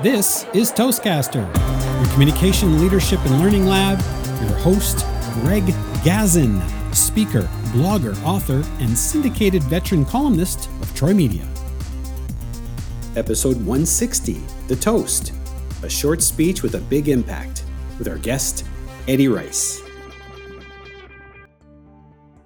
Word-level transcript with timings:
This 0.00 0.46
is 0.54 0.70
Toastcaster, 0.70 1.42
your 2.00 2.12
communication, 2.12 2.80
leadership, 2.80 3.18
and 3.26 3.40
learning 3.40 3.66
lab. 3.66 3.98
Your 4.40 4.56
host, 4.58 5.04
Greg 5.40 5.64
Gazin, 6.04 6.62
speaker, 6.94 7.42
blogger, 7.72 8.16
author, 8.22 8.62
and 8.78 8.96
syndicated 8.96 9.60
veteran 9.64 10.04
columnist 10.04 10.68
of 10.82 10.94
Troy 10.94 11.14
Media. 11.14 11.44
Episode 13.16 13.56
160 13.56 14.34
The 14.68 14.76
Toast, 14.76 15.32
a 15.82 15.90
short 15.90 16.22
speech 16.22 16.62
with 16.62 16.76
a 16.76 16.80
big 16.82 17.08
impact, 17.08 17.64
with 17.98 18.06
our 18.06 18.18
guest, 18.18 18.64
Eddie 19.08 19.26
Rice. 19.26 19.82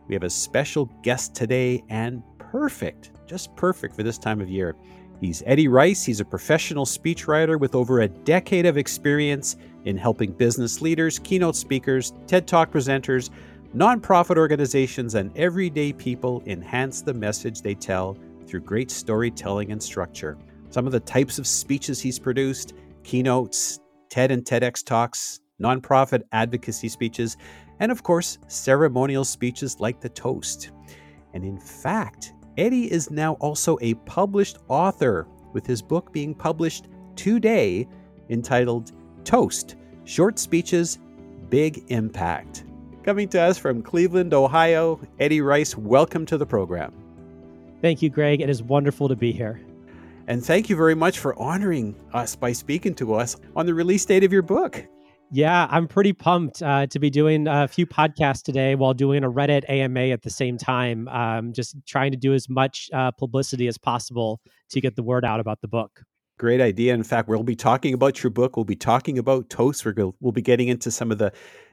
We 0.09 0.14
have 0.14 0.25
a 0.25 0.30
special 0.30 0.87
guest 1.03 1.34
today 1.34 1.84
and 1.91 2.23
perfect, 2.39 3.11
just 3.27 3.55
perfect 3.57 3.95
for 3.95 4.03
this 4.03 4.16
time 4.16 4.41
of 4.41 4.48
year. 4.48 4.75
He's 5.23 5.41
Eddie 5.46 5.68
Rice. 5.68 6.03
He's 6.03 6.18
a 6.18 6.25
professional 6.25 6.85
speechwriter 6.85 7.57
with 7.57 7.76
over 7.76 8.00
a 8.00 8.08
decade 8.08 8.67
of 8.67 8.76
experience 8.76 9.54
in 9.85 9.96
helping 9.96 10.32
business 10.32 10.82
leaders, 10.82 11.21
keynote 11.21 11.54
speakers, 11.54 12.12
TED 12.26 12.48
Talk 12.48 12.72
presenters, 12.72 13.31
nonprofit 13.72 14.36
organizations, 14.36 15.14
and 15.14 15.31
everyday 15.39 15.93
people 15.93 16.43
enhance 16.46 17.03
the 17.03 17.14
message 17.14 17.62
they 17.62 17.76
tell 17.76 18.18
through 18.48 18.62
great 18.62 18.90
storytelling 18.90 19.71
and 19.71 19.81
structure. 19.81 20.36
Some 20.71 20.86
of 20.86 20.93
the 20.93 20.98
types 20.98 21.39
of 21.39 21.46
speeches 21.46 22.00
he's 22.00 22.18
produced 22.18 22.73
keynotes, 23.04 23.79
TED 24.11 24.32
and 24.32 24.45
TEDx 24.45 24.84
talks, 24.84 25.39
nonprofit 25.62 26.23
advocacy 26.32 26.89
speeches, 26.89 27.36
and 27.79 27.93
of 27.93 28.03
course, 28.03 28.39
ceremonial 28.48 29.25
speeches 29.25 29.79
like 29.79 30.00
the 30.00 30.09
toast. 30.09 30.73
And 31.32 31.45
in 31.45 31.61
fact, 31.61 32.34
Eddie 32.58 32.92
is 32.92 33.11
now 33.11 33.34
also 33.34 33.78
a 33.80 33.94
published 33.94 34.58
author, 34.69 35.27
with 35.55 35.66
his 35.66 35.80
book 35.80 36.12
being 36.12 36.34
published 36.34 36.88
today 37.16 37.89
entitled 38.28 38.92
Toast 39.25 39.77
Short 40.05 40.39
Speeches, 40.39 40.98
Big 41.48 41.84
Impact. 41.89 42.64
Coming 43.05 43.28
to 43.31 43.41
us 43.41 43.56
from 43.56 43.83
Cleveland, 43.83 44.34
Ohio, 44.34 45.00
Eddie 45.19 45.41
Rice, 45.41 45.77
welcome 45.77 46.27
to 46.27 46.36
the 46.36 46.44
program. 46.44 46.92
Thank 47.81 48.03
you, 48.03 48.11
Greg. 48.11 48.42
It 48.42 48.50
is 48.50 48.62
wonderful 48.62 49.09
to 49.09 49.16
be 49.16 49.33
here. 49.33 49.61
And 50.27 50.44
thank 50.44 50.69
you 50.69 50.77
very 50.77 50.94
much 50.94 51.19
for 51.19 51.39
honoring 51.39 51.97
us 52.12 52.37
by 52.37 52.53
speaking 52.53 52.94
to 52.97 53.14
us 53.14 53.37
on 53.56 53.64
the 53.64 53.75
release 53.75 54.05
date 54.05 54.25
of 54.25 54.33
your 54.33 54.42
book. 54.42 54.87
Yeah, 55.34 55.66
I'm 55.70 55.88
pretty 55.88 56.12
pumped 56.12 56.62
uh, 56.62 56.86
to 56.88 56.98
be 56.98 57.08
doing 57.08 57.48
a 57.48 57.66
few 57.66 57.86
podcasts 57.86 58.42
today 58.42 58.75
while 58.75 58.92
doing 58.92 59.25
a 59.25 59.30
Reddit 59.30 59.64
AMA 59.66 60.08
at 60.08 60.20
the 60.20 60.28
same 60.28 60.58
time. 60.58 61.08
Um, 61.08 61.55
just 61.55 61.75
trying 61.86 62.11
to 62.11 62.19
do 62.19 62.34
as 62.34 62.50
much 62.50 62.91
uh, 62.92 63.12
publicity 63.12 63.66
as 63.66 63.78
possible 63.78 64.42
to 64.72 64.80
get 64.83 64.94
the 64.94 65.03
word 65.03 65.25
out 65.25 65.41
about 65.41 65.62
the 65.62 65.69
book. 65.69 66.03
Great 66.38 66.60
idea. 66.60 66.92
In 66.92 67.03
fact, 67.03 67.30
we'll 67.30 67.44
be 67.44 67.56
talking 67.56 67.94
about 67.94 68.22
your 68.22 68.28
book. 68.28 68.58
We'll 68.58 68.66
be 68.66 68.77
talking 68.77 69.16
about 69.16 69.48
toast. 69.48 69.86
We're 69.86 69.94
we'll 70.20 70.33
be 70.33 70.42
getting 70.42 70.69
into 70.69 70.91
some 70.91 71.10
of 71.10 71.16
the 71.16 71.33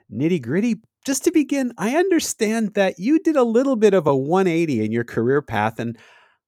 nitty 0.09 0.41
gritty. 0.41 0.77
Just 1.05 1.25
to 1.25 1.31
begin, 1.31 1.73
I 1.77 1.97
understand 1.97 2.75
that 2.75 2.97
you 2.97 3.19
did 3.19 3.35
a 3.35 3.43
little 3.43 3.75
bit 3.75 3.93
of 3.93 4.07
a 4.07 4.15
180 4.15 4.85
in 4.85 4.93
your 4.93 5.03
career 5.03 5.41
path, 5.41 5.79
and 5.79 5.97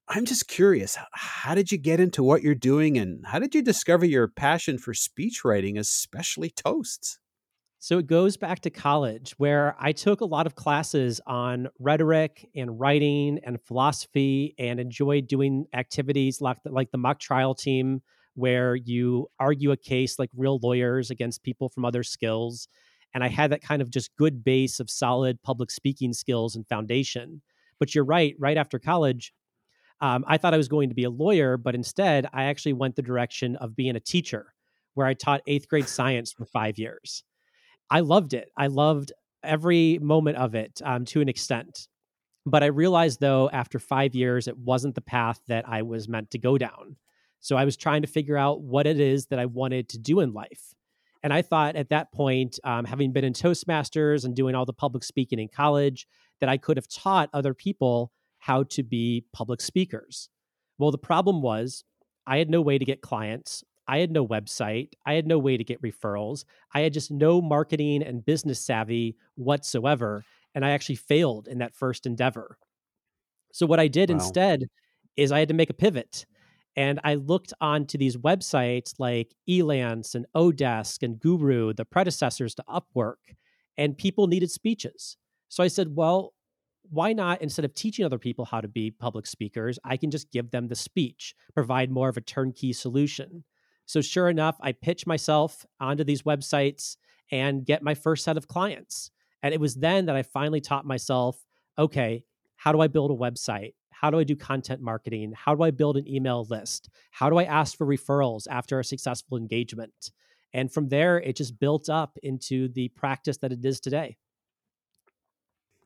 I'm 0.08 0.26
just 0.26 0.48
curious, 0.48 0.98
how 1.14 1.56
did 1.56 1.72
you 1.72 1.78
get 1.78 2.00
into 2.00 2.22
what 2.22 2.42
you're 2.42 2.54
doing 2.56 2.98
and 2.98 3.26
how 3.26 3.40
did 3.40 3.56
you 3.56 3.62
discover 3.62 4.06
your 4.06 4.28
passion 4.28 4.78
for 4.78 4.94
speech 4.94 5.46
writing, 5.46 5.78
especially 5.78 6.50
toasts? 6.50 7.18
So 7.80 7.98
it 7.98 8.08
goes 8.08 8.38
back 8.38 8.60
to 8.62 8.70
college 8.70 9.34
where 9.38 9.76
I 9.80 9.92
took 9.92 10.22
a 10.22 10.26
lot 10.26 10.46
of 10.46 10.54
classes 10.54 11.20
on 11.26 11.68
rhetoric 11.80 12.48
and 12.56 12.80
writing 12.80 13.40
and 13.44 13.60
philosophy 13.60 14.54
and 14.60 14.80
enjoyed 14.80 15.28
doing 15.28 15.66
activities 15.74 16.42
like 16.42 16.62
the, 16.64 16.72
like 16.72 16.92
the 16.92 17.00
mock 17.00 17.20
trial 17.20 17.56
team 17.56 18.02
where 18.36 18.76
you 18.76 19.30
argue 19.40 19.72
a 19.72 19.78
case 19.78 20.20
like 20.20 20.30
real 20.36 20.60
lawyers 20.62 21.10
against 21.10 21.42
people 21.42 21.70
from 21.70 21.86
other 21.86 22.04
skills. 22.04 22.68
And 23.16 23.24
I 23.24 23.30
had 23.30 23.52
that 23.52 23.64
kind 23.64 23.82
of 23.82 23.90
just 23.90 24.16
good 24.16 24.44
base 24.44 24.80
of 24.80 24.90
solid 24.90 25.42
public 25.42 25.72
speaking 25.72 26.14
skills 26.14 26.56
and 26.56 26.68
foundation. 26.68 27.42
But 27.80 27.96
you're 27.96 28.06
right, 28.06 28.36
right 28.38 28.58
after 28.58 28.78
college, 28.78 29.34
um, 30.02 30.26
I 30.28 30.38
thought 30.38 30.54
I 30.54 30.58
was 30.58 30.68
going 30.68 30.90
to 30.90 30.96
be 30.96 31.04
a 31.04 31.10
lawyer, 31.10 31.58
but 31.58 31.76
instead, 31.76 32.28
I 32.34 32.46
actually 32.46 32.74
went 32.74 32.96
the 32.96 33.02
direction 33.02 33.56
of 33.58 33.76
being 33.76 33.96
a 33.96 34.00
teacher, 34.00 34.54
where 34.96 35.08
I 35.08 35.14
taught 35.14 35.42
eighth 35.48 35.68
grade 35.70 35.88
science 35.88 36.32
for 36.32 36.46
five 36.46 36.78
years. 36.78 37.24
I 37.90 38.00
loved 38.00 38.34
it. 38.34 38.50
I 38.58 38.68
loved 38.68 39.12
every 39.44 40.00
moment 40.00 40.38
of 40.38 40.56
it 40.56 40.82
um, 40.84 41.06
to 41.06 41.22
an 41.22 41.30
extent. 41.30 41.88
But 42.46 42.64
I 42.64 42.68
realized, 42.68 43.20
though, 43.20 43.50
after 43.52 43.78
five 43.78 44.16
years, 44.16 44.48
it 44.48 44.58
wasn't 44.58 44.96
the 44.96 45.02
path 45.02 45.40
that 45.48 45.68
I 45.68 45.84
was 45.84 46.10
meant 46.10 46.32
to 46.32 46.40
go 46.40 46.58
down. 46.58 46.96
So 47.40 47.56
I 47.56 47.66
was 47.66 47.78
trying 47.78 48.02
to 48.02 48.08
figure 48.08 48.38
out 48.38 48.62
what 48.62 48.88
it 48.88 49.00
is 49.00 49.28
that 49.28 49.40
I 49.40 49.46
wanted 49.46 49.90
to 49.90 50.00
do 50.00 50.20
in 50.22 50.34
life. 50.34 50.74
And 51.24 51.32
I 51.32 51.44
thought 51.44 51.76
at 51.76 51.90
that 51.90 52.12
point, 52.12 52.60
um, 52.64 52.86
having 52.86 53.12
been 53.12 53.24
in 53.24 53.34
Toastmasters 53.34 54.26
and 54.26 54.36
doing 54.36 54.56
all 54.56 54.66
the 54.66 54.74
public 54.74 55.04
speaking 55.04 55.38
in 55.38 55.50
college, 55.50 56.08
that 56.40 56.50
I 56.50 56.58
could 56.58 56.78
have 56.78 56.88
taught 56.88 57.30
other 57.34 57.54
people 57.54 58.12
how 58.42 58.64
to 58.64 58.84
be 58.84 59.24
public 59.34 59.62
speakers. 59.62 60.28
Well, 60.78 60.92
the 60.92 60.98
problem 60.98 61.42
was 61.42 61.84
I 62.26 62.40
had 62.40 62.50
no 62.50 62.62
way 62.62 62.78
to 62.78 62.86
get 62.86 63.02
clients. 63.02 63.64
I 63.88 64.00
had 64.00 64.12
no 64.12 64.28
website. 64.28 64.90
I 65.06 65.14
had 65.14 65.28
no 65.28 65.38
way 65.38 65.58
to 65.58 65.64
get 65.64 65.82
referrals. 65.82 66.44
I 66.74 66.82
had 66.82 66.94
just 66.94 67.12
no 67.12 67.40
marketing 67.40 68.02
and 68.02 68.26
business 68.26 68.60
savvy 68.60 69.16
whatsoever. 69.36 70.24
And 70.56 70.66
I 70.66 70.72
actually 70.72 70.96
failed 70.96 71.48
in 71.48 71.60
that 71.60 71.76
first 71.76 72.06
endeavor. 72.06 72.58
So, 73.54 73.66
what 73.66 73.80
I 73.80 73.88
did 73.88 74.10
wow. 74.10 74.16
instead 74.16 74.64
is 75.16 75.32
I 75.32 75.40
had 75.40 75.50
to 75.50 75.54
make 75.54 75.70
a 75.70 75.76
pivot. 75.76 76.26
And 76.76 77.00
I 77.04 77.16
looked 77.16 77.54
onto 77.62 77.98
these 77.98 78.18
websites 78.18 78.94
like 78.98 79.36
Elance 79.48 80.16
and 80.16 80.26
Odesk 80.36 81.04
and 81.04 81.20
Guru, 81.20 81.74
the 81.74 81.86
predecessors 81.86 82.56
to 82.56 82.64
Upwork, 82.68 83.36
and 83.78 83.98
people 83.98 84.28
needed 84.28 84.50
speeches. 84.50 85.18
So 85.50 85.64
I 85.64 85.68
said, 85.68 85.96
well, 85.96 86.34
why 86.92 87.14
not 87.14 87.42
instead 87.42 87.64
of 87.64 87.74
teaching 87.74 88.06
other 88.06 88.20
people 88.20 88.44
how 88.44 88.60
to 88.60 88.68
be 88.68 88.92
public 88.92 89.26
speakers 89.26 89.80
i 89.84 89.98
can 89.98 90.12
just 90.12 90.32
give 90.32 90.52
them 90.52 90.68
the 90.68 90.76
speech 90.76 91.34
provide 91.54 91.90
more 91.90 92.10
of 92.10 92.18
a 92.18 92.22
turnkey 92.22 92.74
solution. 92.74 93.44
So 93.86 94.02
sure 94.02 94.30
enough 94.30 94.58
i 94.62 94.72
pitch 94.72 95.08
myself 95.08 95.66
onto 95.80 96.04
these 96.04 96.24
websites 96.24 96.98
and 97.32 97.66
get 97.66 97.82
my 97.82 97.96
first 97.96 98.26
set 98.26 98.36
of 98.36 98.48
clients. 98.48 99.10
And 99.42 99.54
it 99.54 99.60
was 99.60 99.76
then 99.76 100.06
that 100.06 100.16
i 100.16 100.24
finally 100.24 100.62
taught 100.62 100.86
myself 100.86 101.44
okay 101.78 102.24
how 102.58 102.72
do 102.72 102.82
i 102.82 102.88
build 102.88 103.10
a 103.12 103.16
website? 103.16 103.74
How 103.90 104.10
do 104.12 104.20
i 104.20 104.24
do 104.24 104.36
content 104.36 104.82
marketing? 104.82 105.34
How 105.36 105.56
do 105.56 105.64
i 105.64 105.72
build 105.72 105.98
an 105.98 106.08
email 106.08 106.46
list? 106.50 106.90
How 107.12 107.30
do 107.30 107.38
i 107.38 107.44
ask 107.44 107.78
for 107.78 107.88
referrals 107.88 108.48
after 108.50 108.80
a 108.80 108.84
successful 108.84 109.38
engagement? 109.38 110.12
And 110.54 110.72
from 110.72 110.90
there 110.90 111.20
it 111.20 111.38
just 111.38 111.60
built 111.60 111.90
up 111.90 112.18
into 112.22 112.68
the 112.68 112.90
practice 112.90 113.38
that 113.38 113.54
it 113.54 113.64
is 113.64 113.80
today 113.80 114.18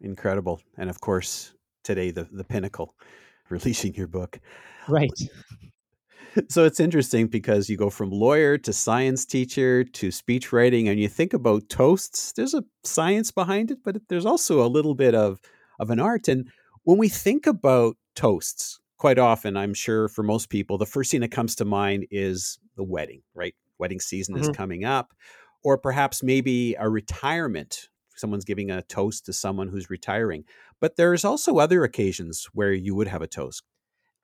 incredible. 0.06 0.62
And 0.78 0.90
of 0.90 1.02
course, 1.02 1.54
today 1.84 2.12
the 2.12 2.28
the 2.32 2.44
pinnacle, 2.44 2.96
releasing 3.50 3.94
your 3.96 4.08
book. 4.08 4.40
Right. 4.88 5.12
So 6.50 6.66
it's 6.66 6.82
interesting 6.82 7.28
because 7.28 7.70
you 7.70 7.78
go 7.78 7.90
from 7.90 8.12
lawyer 8.12 8.58
to 8.58 8.74
science 8.74 9.26
teacher 9.26 9.86
to 9.86 10.12
speech 10.12 10.52
writing, 10.52 10.90
and 10.90 11.00
you 11.00 11.08
think 11.08 11.34
about 11.34 11.70
toasts. 11.70 12.34
There's 12.34 12.54
a 12.54 12.66
science 12.84 13.32
behind 13.32 13.72
it, 13.72 13.78
but 13.86 13.96
there's 14.10 14.26
also 14.26 14.62
a 14.62 14.68
little 14.68 14.96
bit 14.96 15.16
of 15.16 15.40
of 15.80 15.92
an 15.92 16.02
art. 16.02 16.28
And 16.28 16.50
when 16.84 16.98
we 16.98 17.08
think 17.08 17.48
about 17.48 17.96
toasts, 18.16 18.82
quite 18.98 19.18
often, 19.18 19.56
I'm 19.56 19.74
sure 19.74 20.08
for 20.10 20.24
most 20.24 20.50
people, 20.50 20.78
the 20.78 20.86
first 20.86 21.12
thing 21.12 21.22
that 21.22 21.32
comes 21.32 21.56
to 21.56 21.66
mind 21.66 22.06
is 22.12 22.60
the 22.76 22.84
wedding, 22.84 23.22
right? 23.34 23.56
Wedding 23.78 24.00
season 24.00 24.36
mm-hmm. 24.36 24.50
is 24.50 24.58
coming 24.58 24.84
up, 24.84 25.14
or 25.64 25.78
perhaps 25.78 26.22
maybe 26.22 26.76
a 26.78 26.90
retirement 26.90 27.90
someone's 28.16 28.46
giving 28.46 28.72
a 28.72 28.82
toast 28.84 29.26
to 29.26 29.34
someone 29.34 29.68
who's 29.68 29.90
retiring. 29.90 30.46
But 30.80 30.96
there's 30.96 31.26
also 31.26 31.58
other 31.58 31.84
occasions 31.84 32.48
where 32.54 32.74
you 32.74 32.96
would 32.96 33.08
have 33.08 33.22
a 33.22 33.28
toast. 33.28 33.64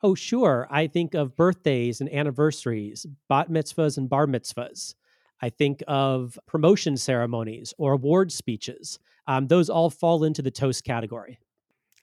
Oh, 0.03 0.16
sure. 0.16 0.68
I 0.72 0.88
think 0.88 1.13
of 1.13 1.35
birthdays 1.35 2.02
and 2.02 2.11
anniversaries, 2.11 3.05
bat 3.29 3.49
mitzvahs 3.49 3.97
and 3.97 4.09
bar 4.09 4.26
mitzvahs. 4.26 4.96
I 5.41 5.49
think 5.49 5.84
of 5.88 6.40
promotion 6.47 6.97
ceremonies 6.97 7.73
or 7.78 7.93
award 7.93 8.32
speeches. 8.32 8.99
Um, 9.28 9.47
those 9.47 9.70
all 9.70 9.90
fall 9.90 10.23
into 10.23 10.41
the 10.41 10.52
toast 10.52 10.84
category. 10.84 11.40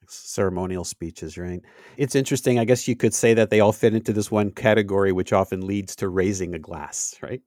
Ceremonial 0.09 0.85
speeches, 0.85 1.37
right? 1.37 1.61
It's 1.97 2.15
interesting. 2.15 2.59
I 2.59 2.65
guess 2.65 2.89
you 2.89 2.97
could 2.97 3.15
say 3.15 3.35
that 3.35 3.51
they 3.51 3.61
all 3.61 3.73
fit 3.73 3.95
into 3.95 4.13
this 4.13 4.31
one 4.31 4.51
category, 4.51 5.13
which 5.13 5.33
often 5.33 5.67
leads 5.67 5.97
to 5.97 6.09
raising 6.09 6.55
a 6.55 6.59
glass, 6.59 7.17
right? 7.21 7.43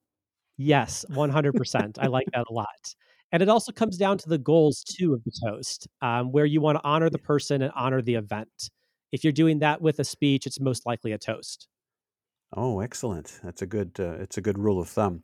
Yes, 0.57 1.05
100%. 1.09 1.97
I 1.99 2.07
like 2.07 2.27
that 2.33 2.45
a 2.49 2.53
lot. 2.53 2.95
And 3.31 3.41
it 3.41 3.49
also 3.49 3.71
comes 3.71 3.97
down 3.97 4.17
to 4.19 4.29
the 4.29 4.37
goals 4.37 4.83
too 4.83 5.13
of 5.13 5.23
the 5.23 5.31
toast, 5.45 5.87
um, 6.01 6.31
where 6.31 6.45
you 6.45 6.59
want 6.61 6.77
to 6.77 6.83
honor 6.83 7.09
the 7.09 7.19
person 7.19 7.61
and 7.61 7.71
honor 7.75 8.01
the 8.01 8.15
event. 8.15 8.69
If 9.11 9.23
you're 9.23 9.33
doing 9.33 9.59
that 9.59 9.81
with 9.81 9.99
a 9.99 10.03
speech, 10.03 10.45
it's 10.45 10.59
most 10.59 10.85
likely 10.85 11.11
a 11.11 11.17
toast. 11.17 11.67
Oh, 12.53 12.81
excellent! 12.81 13.39
That's 13.43 13.61
a 13.61 13.65
good. 13.65 13.91
Uh, 13.97 14.17
it's 14.19 14.37
a 14.37 14.41
good 14.41 14.57
rule 14.57 14.81
of 14.81 14.89
thumb. 14.89 15.21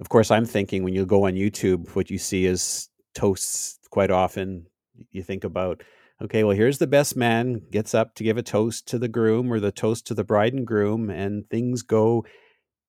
Of 0.00 0.08
course, 0.08 0.30
I'm 0.30 0.46
thinking 0.46 0.82
when 0.82 0.94
you 0.94 1.04
go 1.06 1.26
on 1.26 1.34
YouTube, 1.34 1.94
what 1.94 2.10
you 2.10 2.18
see 2.18 2.46
is 2.46 2.88
toasts 3.14 3.78
quite 3.90 4.10
often. 4.10 4.66
You 5.10 5.22
think 5.22 5.44
about, 5.44 5.82
okay, 6.22 6.44
well, 6.44 6.56
here's 6.56 6.78
the 6.78 6.86
best 6.86 7.16
man 7.16 7.60
gets 7.70 7.94
up 7.94 8.14
to 8.14 8.24
give 8.24 8.38
a 8.38 8.42
toast 8.42 8.86
to 8.88 8.98
the 8.98 9.08
groom 9.08 9.52
or 9.52 9.60
the 9.60 9.72
toast 9.72 10.06
to 10.06 10.14
the 10.14 10.24
bride 10.24 10.54
and 10.54 10.66
groom, 10.66 11.10
and 11.10 11.48
things 11.50 11.82
go 11.82 12.24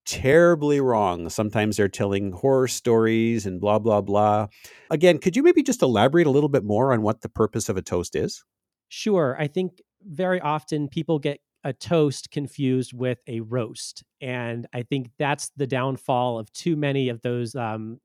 terribly 0.07 0.79
wrong. 0.79 1.29
Sometimes 1.29 1.77
they're 1.77 1.87
telling 1.87 2.31
horror 2.31 2.67
stories 2.67 3.45
and 3.45 3.61
blah, 3.61 3.77
blah, 3.77 4.01
blah. 4.01 4.47
Again, 4.89 5.19
could 5.19 5.35
you 5.35 5.43
maybe 5.43 5.61
just 5.61 5.83
elaborate 5.83 6.25
a 6.25 6.31
little 6.31 6.49
bit 6.49 6.63
more 6.63 6.93
on 6.93 7.01
what 7.01 7.21
the 7.21 7.29
purpose 7.29 7.69
of 7.69 7.77
a 7.77 7.81
toast 7.81 8.15
is? 8.15 8.43
Sure. 8.87 9.35
I 9.37 9.47
think 9.47 9.81
very 10.03 10.39
often 10.39 10.87
people 10.87 11.19
get 11.19 11.39
a 11.63 11.73
toast 11.73 12.31
confused 12.31 12.93
with 12.93 13.19
a 13.27 13.41
roast. 13.41 14.03
And 14.21 14.65
I 14.73 14.83
think 14.83 15.09
that's 15.19 15.51
the 15.57 15.67
downfall 15.67 16.39
of 16.39 16.51
too 16.53 16.77
many 16.77 17.09
of 17.09 17.21
those 17.21 17.53
um, 17.55 17.99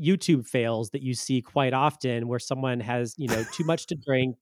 YouTube 0.00 0.46
fails 0.46 0.90
that 0.90 1.02
you 1.02 1.14
see 1.14 1.40
quite 1.40 1.72
often 1.72 2.28
where 2.28 2.38
someone 2.38 2.80
has, 2.80 3.14
you 3.16 3.28
know, 3.28 3.44
too 3.54 3.64
much 3.64 3.86
to 3.86 3.94
drink, 3.94 4.36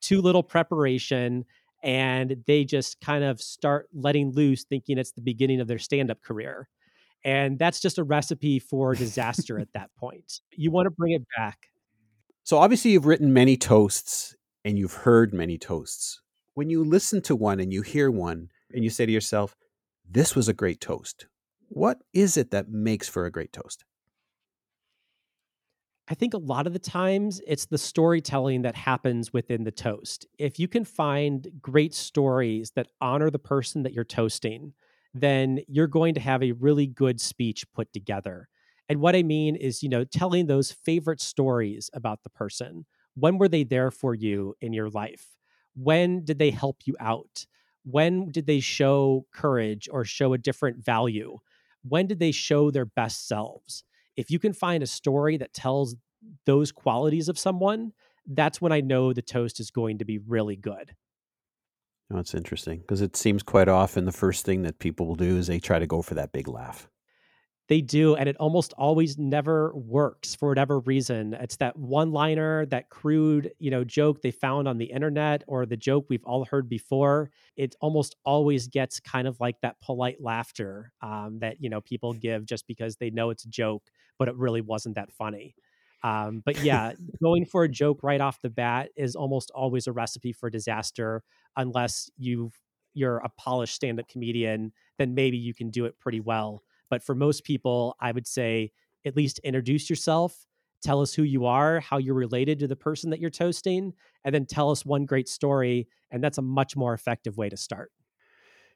too 0.00 0.20
little 0.20 0.42
preparation, 0.42 1.44
and 1.82 2.36
they 2.46 2.64
just 2.64 3.00
kind 3.00 3.24
of 3.24 3.40
start 3.40 3.88
letting 3.92 4.32
loose 4.32 4.64
thinking 4.64 4.98
it's 4.98 5.12
the 5.12 5.20
beginning 5.20 5.60
of 5.60 5.66
their 5.66 5.78
stand-up 5.78 6.22
career. 6.22 6.68
And 7.24 7.58
that's 7.58 7.80
just 7.80 7.98
a 7.98 8.04
recipe 8.04 8.58
for 8.58 8.94
disaster 8.94 9.58
at 9.58 9.72
that 9.74 9.90
point. 9.96 10.40
You 10.52 10.70
want 10.70 10.86
to 10.86 10.90
bring 10.90 11.12
it 11.12 11.22
back. 11.36 11.68
So 12.44 12.58
obviously 12.58 12.92
you've 12.92 13.06
written 13.06 13.32
many 13.32 13.56
toasts 13.56 14.34
and 14.64 14.78
you've 14.78 14.94
heard 14.94 15.32
many 15.32 15.58
toasts. 15.58 16.20
When 16.54 16.68
you 16.68 16.84
listen 16.84 17.22
to 17.22 17.36
one 17.36 17.60
and 17.60 17.72
you 17.72 17.82
hear 17.82 18.10
one 18.10 18.48
and 18.72 18.82
you 18.82 18.90
say 18.90 19.06
to 19.06 19.12
yourself, 19.12 19.56
this 20.08 20.34
was 20.34 20.48
a 20.48 20.52
great 20.52 20.80
toast. 20.80 21.26
What 21.68 21.98
is 22.12 22.36
it 22.36 22.50
that 22.50 22.68
makes 22.68 23.08
for 23.08 23.24
a 23.24 23.30
great 23.30 23.52
toast? 23.52 23.84
I 26.08 26.14
think 26.14 26.34
a 26.34 26.38
lot 26.38 26.66
of 26.66 26.72
the 26.72 26.78
times 26.78 27.40
it's 27.46 27.66
the 27.66 27.78
storytelling 27.78 28.62
that 28.62 28.74
happens 28.74 29.32
within 29.32 29.64
the 29.64 29.70
toast. 29.70 30.26
If 30.38 30.58
you 30.58 30.66
can 30.68 30.84
find 30.84 31.48
great 31.60 31.94
stories 31.94 32.72
that 32.72 32.88
honor 33.00 33.30
the 33.30 33.38
person 33.38 33.82
that 33.84 33.92
you're 33.92 34.04
toasting, 34.04 34.72
then 35.14 35.60
you're 35.68 35.86
going 35.86 36.14
to 36.14 36.20
have 36.20 36.42
a 36.42 36.52
really 36.52 36.86
good 36.86 37.20
speech 37.20 37.64
put 37.72 37.92
together. 37.92 38.48
And 38.88 39.00
what 39.00 39.14
I 39.14 39.22
mean 39.22 39.54
is, 39.54 39.82
you 39.82 39.88
know, 39.88 40.04
telling 40.04 40.46
those 40.46 40.72
favorite 40.72 41.20
stories 41.20 41.88
about 41.94 42.24
the 42.24 42.30
person. 42.30 42.84
When 43.14 43.38
were 43.38 43.48
they 43.48 43.62
there 43.62 43.90
for 43.90 44.14
you 44.14 44.54
in 44.60 44.72
your 44.72 44.90
life? 44.90 45.26
When 45.74 46.24
did 46.24 46.38
they 46.38 46.50
help 46.50 46.78
you 46.84 46.96
out? 46.98 47.46
When 47.84 48.30
did 48.30 48.46
they 48.46 48.60
show 48.60 49.26
courage 49.32 49.88
or 49.90 50.04
show 50.04 50.32
a 50.32 50.38
different 50.38 50.84
value? 50.84 51.38
When 51.82 52.06
did 52.06 52.18
they 52.18 52.32
show 52.32 52.70
their 52.70 52.84
best 52.86 53.26
selves? 53.28 53.84
If 54.16 54.30
you 54.30 54.38
can 54.38 54.52
find 54.52 54.82
a 54.82 54.86
story 54.86 55.36
that 55.38 55.52
tells 55.52 55.96
those 56.46 56.72
qualities 56.72 57.28
of 57.28 57.38
someone, 57.38 57.92
that's 58.26 58.60
when 58.60 58.72
I 58.72 58.80
know 58.80 59.12
the 59.12 59.22
toast 59.22 59.60
is 59.60 59.70
going 59.70 59.98
to 59.98 60.04
be 60.04 60.18
really 60.18 60.56
good. 60.56 60.94
Oh, 62.12 62.16
that's 62.16 62.34
interesting 62.34 62.80
because 62.80 63.00
it 63.00 63.16
seems 63.16 63.42
quite 63.42 63.68
often 63.68 64.04
the 64.04 64.12
first 64.12 64.44
thing 64.44 64.62
that 64.62 64.78
people 64.78 65.06
will 65.06 65.16
do 65.16 65.38
is 65.38 65.46
they 65.46 65.58
try 65.58 65.78
to 65.78 65.86
go 65.86 66.02
for 66.02 66.14
that 66.14 66.32
big 66.32 66.46
laugh. 66.46 66.88
They 67.68 67.80
do, 67.80 68.16
and 68.16 68.28
it 68.28 68.36
almost 68.38 68.72
always 68.76 69.16
never 69.18 69.72
works 69.74 70.34
for 70.34 70.48
whatever 70.48 70.80
reason. 70.80 71.32
It's 71.34 71.56
that 71.56 71.76
one-liner, 71.78 72.66
that 72.66 72.90
crude, 72.90 73.52
you 73.60 73.70
know, 73.70 73.84
joke 73.84 74.20
they 74.20 74.32
found 74.32 74.66
on 74.68 74.78
the 74.78 74.86
internet, 74.86 75.42
or 75.46 75.64
the 75.64 75.76
joke 75.76 76.06
we've 76.08 76.24
all 76.24 76.44
heard 76.44 76.68
before. 76.68 77.30
It 77.56 77.74
almost 77.80 78.16
always 78.24 78.66
gets 78.66 79.00
kind 79.00 79.26
of 79.28 79.38
like 79.40 79.60
that 79.62 79.80
polite 79.80 80.20
laughter 80.20 80.92
um, 81.02 81.38
that 81.38 81.62
you 81.62 81.70
know 81.70 81.80
people 81.80 82.12
give 82.12 82.44
just 82.46 82.66
because 82.66 82.96
they 82.96 83.10
know 83.10 83.30
it's 83.30 83.44
a 83.44 83.48
joke, 83.48 83.84
but 84.18 84.28
it 84.28 84.36
really 84.36 84.60
wasn't 84.60 84.96
that 84.96 85.12
funny. 85.12 85.54
Um, 86.02 86.42
but 86.44 86.58
yeah, 86.62 86.92
going 87.22 87.44
for 87.46 87.62
a 87.64 87.68
joke 87.68 88.00
right 88.02 88.20
off 88.20 88.40
the 88.42 88.50
bat 88.50 88.90
is 88.96 89.14
almost 89.14 89.50
always 89.54 89.86
a 89.86 89.92
recipe 89.92 90.32
for 90.32 90.50
disaster, 90.50 91.22
unless 91.56 92.10
you've 92.18 92.58
you're 92.94 93.18
a 93.18 93.28
polished 93.38 93.74
stand-up 93.74 94.08
comedian. 94.08 94.72
Then 94.98 95.14
maybe 95.14 95.38
you 95.38 95.54
can 95.54 95.70
do 95.70 95.86
it 95.86 95.98
pretty 95.98 96.20
well 96.20 96.62
but 96.92 97.02
for 97.02 97.14
most 97.14 97.44
people, 97.44 97.96
I 98.00 98.12
would 98.12 98.26
say 98.26 98.70
at 99.06 99.16
least 99.16 99.38
introduce 99.38 99.88
yourself, 99.88 100.44
tell 100.82 101.00
us 101.00 101.14
who 101.14 101.22
you 101.22 101.46
are, 101.46 101.80
how 101.80 101.96
you're 101.96 102.12
related 102.12 102.58
to 102.58 102.68
the 102.68 102.76
person 102.76 103.08
that 103.08 103.18
you're 103.18 103.30
toasting, 103.30 103.94
and 104.26 104.34
then 104.34 104.44
tell 104.44 104.70
us 104.70 104.84
one 104.84 105.06
great 105.06 105.26
story. 105.26 105.88
And 106.10 106.22
that's 106.22 106.36
a 106.36 106.42
much 106.42 106.76
more 106.76 106.92
effective 106.92 107.38
way 107.38 107.48
to 107.48 107.56
start. 107.56 107.92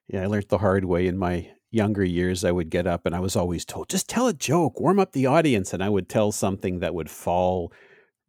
Yeah, 0.08 0.22
I 0.22 0.28
learned 0.28 0.48
the 0.48 0.56
hard 0.56 0.86
way 0.86 1.06
in 1.06 1.18
my 1.18 1.50
younger 1.70 2.04
years. 2.04 2.42
I 2.42 2.52
would 2.52 2.70
get 2.70 2.86
up 2.86 3.04
and 3.04 3.14
I 3.14 3.20
was 3.20 3.36
always 3.36 3.66
told, 3.66 3.90
just 3.90 4.08
tell 4.08 4.28
a 4.28 4.32
joke, 4.32 4.80
warm 4.80 4.98
up 4.98 5.12
the 5.12 5.26
audience. 5.26 5.74
And 5.74 5.84
I 5.84 5.90
would 5.90 6.08
tell 6.08 6.32
something 6.32 6.78
that 6.78 6.94
would 6.94 7.10
fall 7.10 7.70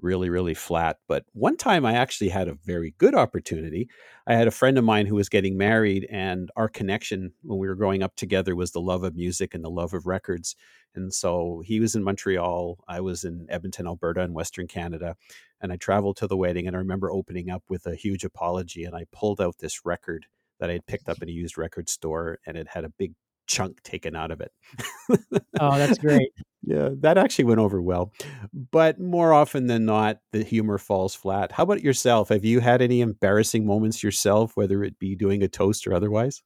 really, 0.02 0.30
really 0.30 0.54
flat. 0.54 0.98
But 1.08 1.26
one 1.34 1.58
time 1.58 1.86
I 1.86 1.94
actually 1.94 2.30
had 2.30 2.48
a 2.48 2.58
very 2.66 2.94
good 2.98 3.16
opportunity. 3.16 3.90
I 4.28 4.36
had 4.36 4.48
a 4.48 4.52
friend 4.52 4.78
of 4.78 4.84
mine 4.84 5.06
who 5.06 5.16
was 5.16 5.30
getting 5.30 5.58
married, 5.58 6.08
and 6.10 6.50
our 6.56 6.70
connection 6.70 7.34
when 7.44 7.60
we 7.60 7.68
were 7.68 7.76
growing 7.76 8.04
up 8.04 8.16
together 8.16 8.56
was 8.56 8.72
the 8.72 8.82
love 8.82 9.04
of 9.04 9.16
music 9.16 9.54
and 9.54 9.64
the 9.64 9.70
love 9.70 9.94
of 9.94 10.06
records. 10.06 10.56
And 10.96 11.14
so 11.14 11.62
he 11.66 11.80
was 11.80 11.96
in 11.96 12.04
Montreal, 12.04 12.84
I 12.88 13.02
was 13.02 13.24
in 13.24 13.48
Edmonton, 13.50 13.88
Alberta, 13.88 14.22
in 14.22 14.34
Western 14.34 14.68
Canada. 14.68 15.16
And 15.62 15.72
I 15.72 15.78
traveled 15.78 16.18
to 16.18 16.28
the 16.28 16.38
wedding, 16.38 16.68
and 16.68 16.76
I 16.76 16.80
remember 16.80 17.12
opening 17.12 17.50
up 17.50 17.64
with 17.70 17.86
a 17.86 17.96
huge 17.96 18.24
apology. 18.24 18.84
And 18.84 18.96
I 18.96 19.06
pulled 19.12 19.42
out 19.42 19.58
this 19.60 19.86
record 19.86 20.28
that 20.60 20.70
I 20.70 20.74
had 20.74 20.88
picked 20.88 21.10
up 21.10 21.22
in 21.22 21.30
a 21.30 21.32
used 21.32 21.58
record 21.58 21.90
store, 21.90 22.40
and 22.46 22.58
it 22.58 22.70
had 22.70 22.84
a 22.84 22.90
big 22.90 23.14
chunk 23.48 23.82
taken 23.84 24.16
out 24.16 24.32
of 24.32 24.42
it. 24.42 24.52
oh, 25.60 25.78
that's 25.78 25.98
great. 25.98 26.30
yeah, 26.64 26.90
that 27.00 27.18
actually 27.18 27.46
went 27.46 27.60
over 27.60 27.82
well. 27.82 28.12
But 28.72 29.00
more 29.00 29.34
often 29.34 29.68
than 29.68 29.86
not, 29.86 30.20
the 30.32 30.44
humor 30.44 30.78
falls 30.78 31.16
flat. 31.16 31.52
How 31.52 31.64
about 31.64 31.84
yourself? 31.84 32.30
Have 32.30 32.46
you 32.46 32.60
had 32.60 32.82
any 32.82 33.02
embarrassing 33.02 33.66
moments 33.66 34.04
yourself, 34.04 34.56
whether 34.56 34.84
it 34.84 35.00
be 35.00 35.16
doing 35.16 35.44
a 35.44 35.48
toast 35.48 35.88
or 35.88 35.94
otherwise? 35.94 36.44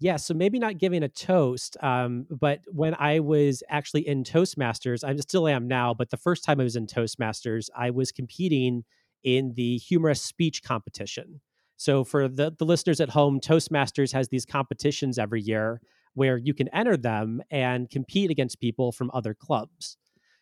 Yeah, 0.00 0.16
so 0.16 0.34
maybe 0.34 0.58
not 0.58 0.78
giving 0.78 1.02
a 1.02 1.08
toast, 1.08 1.76
um, 1.80 2.26
but 2.28 2.60
when 2.66 2.94
I 2.98 3.20
was 3.20 3.62
actually 3.68 4.06
in 4.06 4.24
Toastmasters, 4.24 5.04
I 5.04 5.14
still 5.16 5.46
am 5.46 5.68
now, 5.68 5.94
but 5.94 6.10
the 6.10 6.16
first 6.16 6.44
time 6.44 6.60
I 6.60 6.64
was 6.64 6.76
in 6.76 6.86
Toastmasters, 6.86 7.68
I 7.76 7.90
was 7.90 8.10
competing 8.10 8.84
in 9.22 9.54
the 9.54 9.78
humorous 9.78 10.20
speech 10.20 10.62
competition. 10.62 11.40
So 11.76 12.04
for 12.04 12.28
the, 12.28 12.54
the 12.56 12.64
listeners 12.64 13.00
at 13.00 13.10
home, 13.10 13.40
Toastmasters 13.40 14.12
has 14.12 14.28
these 14.28 14.46
competitions 14.46 15.18
every 15.18 15.42
year 15.42 15.80
where 16.14 16.36
you 16.36 16.54
can 16.54 16.68
enter 16.68 16.96
them 16.96 17.42
and 17.50 17.90
compete 17.90 18.30
against 18.30 18.60
people 18.60 18.92
from 18.92 19.10
other 19.12 19.34
clubs. 19.34 19.96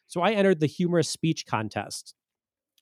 So 0.07 0.21
I 0.21 0.33
entered 0.33 0.61
the 0.61 0.67
humorous 0.67 1.09
speech 1.09 1.47
contest. 1.47 2.15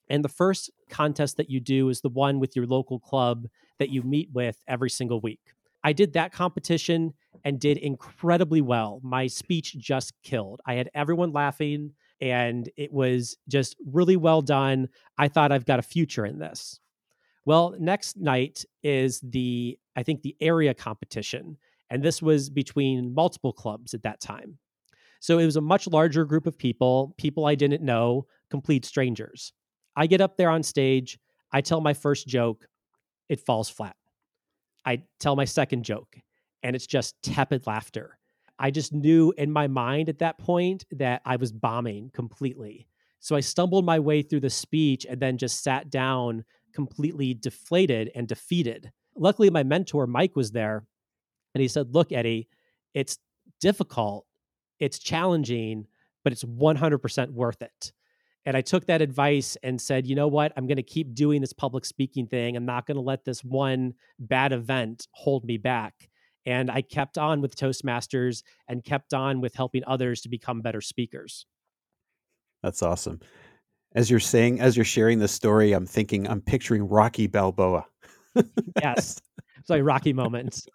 And 0.09 0.25
the 0.25 0.29
first 0.29 0.71
contest 0.89 1.37
that 1.37 1.49
you 1.49 1.61
do 1.61 1.89
is 1.89 2.01
the 2.01 2.09
one 2.09 2.41
with 2.41 2.57
your 2.57 2.67
local 2.67 2.99
club 2.99 3.47
that 3.79 3.91
you 3.91 4.03
meet 4.03 4.29
with 4.33 4.57
every 4.67 4.91
single 4.91 5.21
week. 5.21 5.55
I 5.85 5.93
did 5.93 6.13
that 6.15 6.33
competition 6.33 7.15
and 7.45 7.61
did 7.61 7.79
incredibly 7.79 8.61
well. 8.61 9.01
My 9.05 9.29
speech 9.29 9.79
just 9.79 10.13
killed. 10.25 10.61
I 10.67 10.75
had 10.75 10.91
everyone 10.95 11.33
laughing 11.33 11.93
and 12.21 12.69
it 12.77 12.93
was 12.93 13.37
just 13.49 13.77
really 13.87 14.17
well 14.17 14.43
done. 14.43 14.89
I 15.17 15.29
thought 15.29 15.53
I've 15.53 15.65
got 15.65 15.79
a 15.79 15.83
future 15.83 16.27
in 16.27 16.39
this. 16.39 16.80
Well, 17.45 17.75
next 17.79 18.17
night 18.17 18.65
is 18.83 19.21
the, 19.21 19.79
I 19.97 20.03
think, 20.03 20.23
the 20.23 20.37
area 20.41 20.75
competition. 20.75 21.57
And 21.91 22.03
this 22.03 22.23
was 22.23 22.51
between 22.51 23.15
multiple 23.15 23.53
clubs 23.53 23.95
at 23.95 24.03
that 24.03 24.21
time. 24.21 24.59
So 25.21 25.39
it 25.39 25.45
was 25.45 25.57
a 25.57 25.61
much 25.61 25.87
larger 25.87 26.25
group 26.25 26.47
of 26.47 26.57
people, 26.57 27.15
people 27.19 27.47
I 27.47 27.55
didn't 27.55 27.83
know, 27.83 28.27
complete 28.51 28.85
strangers. 28.85 29.53
I 29.97 30.07
get 30.07 30.21
up 30.21 30.37
there 30.37 30.51
on 30.51 30.63
stage, 30.63 31.19
I 31.53 31.61
tell 31.61 31.81
my 31.81 31.95
first 31.95 32.27
joke, 32.27 32.67
it 33.29 33.41
falls 33.41 33.69
flat. 33.69 33.97
I 34.85 35.03
tell 35.19 35.37
my 35.37 35.45
second 35.45 35.85
joke, 35.85 36.17
and 36.63 36.75
it's 36.75 36.87
just 36.87 37.21
tepid 37.23 37.67
laughter. 37.67 38.19
I 38.59 38.71
just 38.71 38.93
knew 38.93 39.33
in 39.37 39.51
my 39.51 39.67
mind 39.67 40.09
at 40.09 40.19
that 40.21 40.39
point 40.39 40.85
that 40.93 41.23
I 41.25 41.37
was 41.37 41.53
bombing 41.53 42.11
completely. 42.15 42.87
So 43.19 43.37
I 43.37 43.41
stumbled 43.41 43.85
my 43.85 43.99
way 43.99 44.23
through 44.23 44.41
the 44.41 44.51
speech 44.51 45.07
and 45.09 45.21
then 45.21 45.39
just 45.39 45.63
sat 45.63 45.91
down 45.91 46.45
completely 46.73 47.35
deflated 47.35 48.11
and 48.15 48.27
defeated. 48.29 48.91
Luckily, 49.17 49.51
my 49.51 49.63
mentor, 49.63 50.07
Mike, 50.07 50.37
was 50.37 50.53
there 50.53 50.85
and 51.55 51.63
he 51.63 51.69
said, 51.69 51.95
Look, 51.95 52.13
Eddie, 52.13 52.49
it's 52.95 53.19
difficult, 53.61 54.27
it's 54.79 54.99
challenging, 54.99 55.87
but 56.25 56.33
it's 56.33 56.45
100% 56.45 57.31
worth 57.33 57.63
it. 57.63 57.93
And 58.47 58.57
I 58.57 58.63
took 58.63 58.87
that 58.87 59.03
advice 59.03 59.57
and 59.63 59.81
said, 59.81 60.07
you 60.07 60.15
know 60.15 60.29
what? 60.29 60.53
I'm 60.57 60.67
going 60.67 60.77
to 60.77 60.83
keep 60.83 61.15
doing 61.15 61.43
this 61.43 61.53
public 61.53 61.85
speaking 61.85 62.27
thing. 62.27 62.57
I'm 62.57 62.65
not 62.65 62.87
going 62.87 62.97
to 62.97 63.03
let 63.03 63.25
this 63.25 63.45
one 63.45 63.93
bad 64.19 64.53
event 64.53 65.07
hold 65.13 65.45
me 65.45 65.59
back. 65.59 66.09
And 66.47 66.71
I 66.71 66.81
kept 66.81 67.19
on 67.19 67.43
with 67.43 67.55
Toastmasters 67.55 68.43
and 68.67 68.83
kept 68.83 69.13
on 69.13 69.43
with 69.43 69.55
helping 69.55 69.83
others 69.87 70.23
to 70.23 70.31
become 70.31 70.63
better 70.63 70.81
speakers. 70.81 71.45
That's 72.63 72.83
awesome 72.83 73.21
as 73.95 74.11
you're 74.11 74.21
saying, 74.21 74.61
as 74.61 74.77
you're 74.77 74.85
sharing 74.85 75.19
this 75.19 75.33
story, 75.33 75.73
I'm 75.73 75.87
thinking, 75.87 76.29
I'm 76.29 76.41
picturing 76.41 76.89
Rocky 76.89 77.27
Balboa. 77.27 77.87
yes. 78.83 79.21
It's 79.59 79.71
like 79.71 79.83
Rocky 79.85 80.13
moments. 80.13 80.67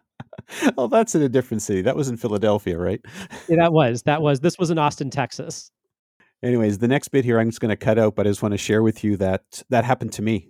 oh, 0.78 0.86
that's 0.86 1.14
in 1.14 1.22
a 1.22 1.28
different 1.28 1.62
city. 1.62 1.82
That 1.82 1.96
was 1.96 2.08
in 2.08 2.16
Philadelphia, 2.16 2.78
right? 2.78 3.00
Yeah, 3.48 3.56
that 3.58 3.72
was. 3.72 4.02
That 4.02 4.22
was. 4.22 4.40
This 4.40 4.58
was 4.58 4.70
in 4.70 4.78
Austin, 4.78 5.10
Texas. 5.10 5.70
Anyways, 6.42 6.78
the 6.78 6.88
next 6.88 7.08
bit 7.08 7.24
here 7.24 7.38
I'm 7.38 7.48
just 7.50 7.60
going 7.60 7.70
to 7.70 7.76
cut 7.76 7.98
out, 7.98 8.16
but 8.16 8.26
I 8.26 8.30
just 8.30 8.42
want 8.42 8.52
to 8.52 8.58
share 8.58 8.82
with 8.82 9.04
you 9.04 9.16
that 9.18 9.62
that 9.70 9.84
happened 9.84 10.12
to 10.14 10.22
me. 10.22 10.48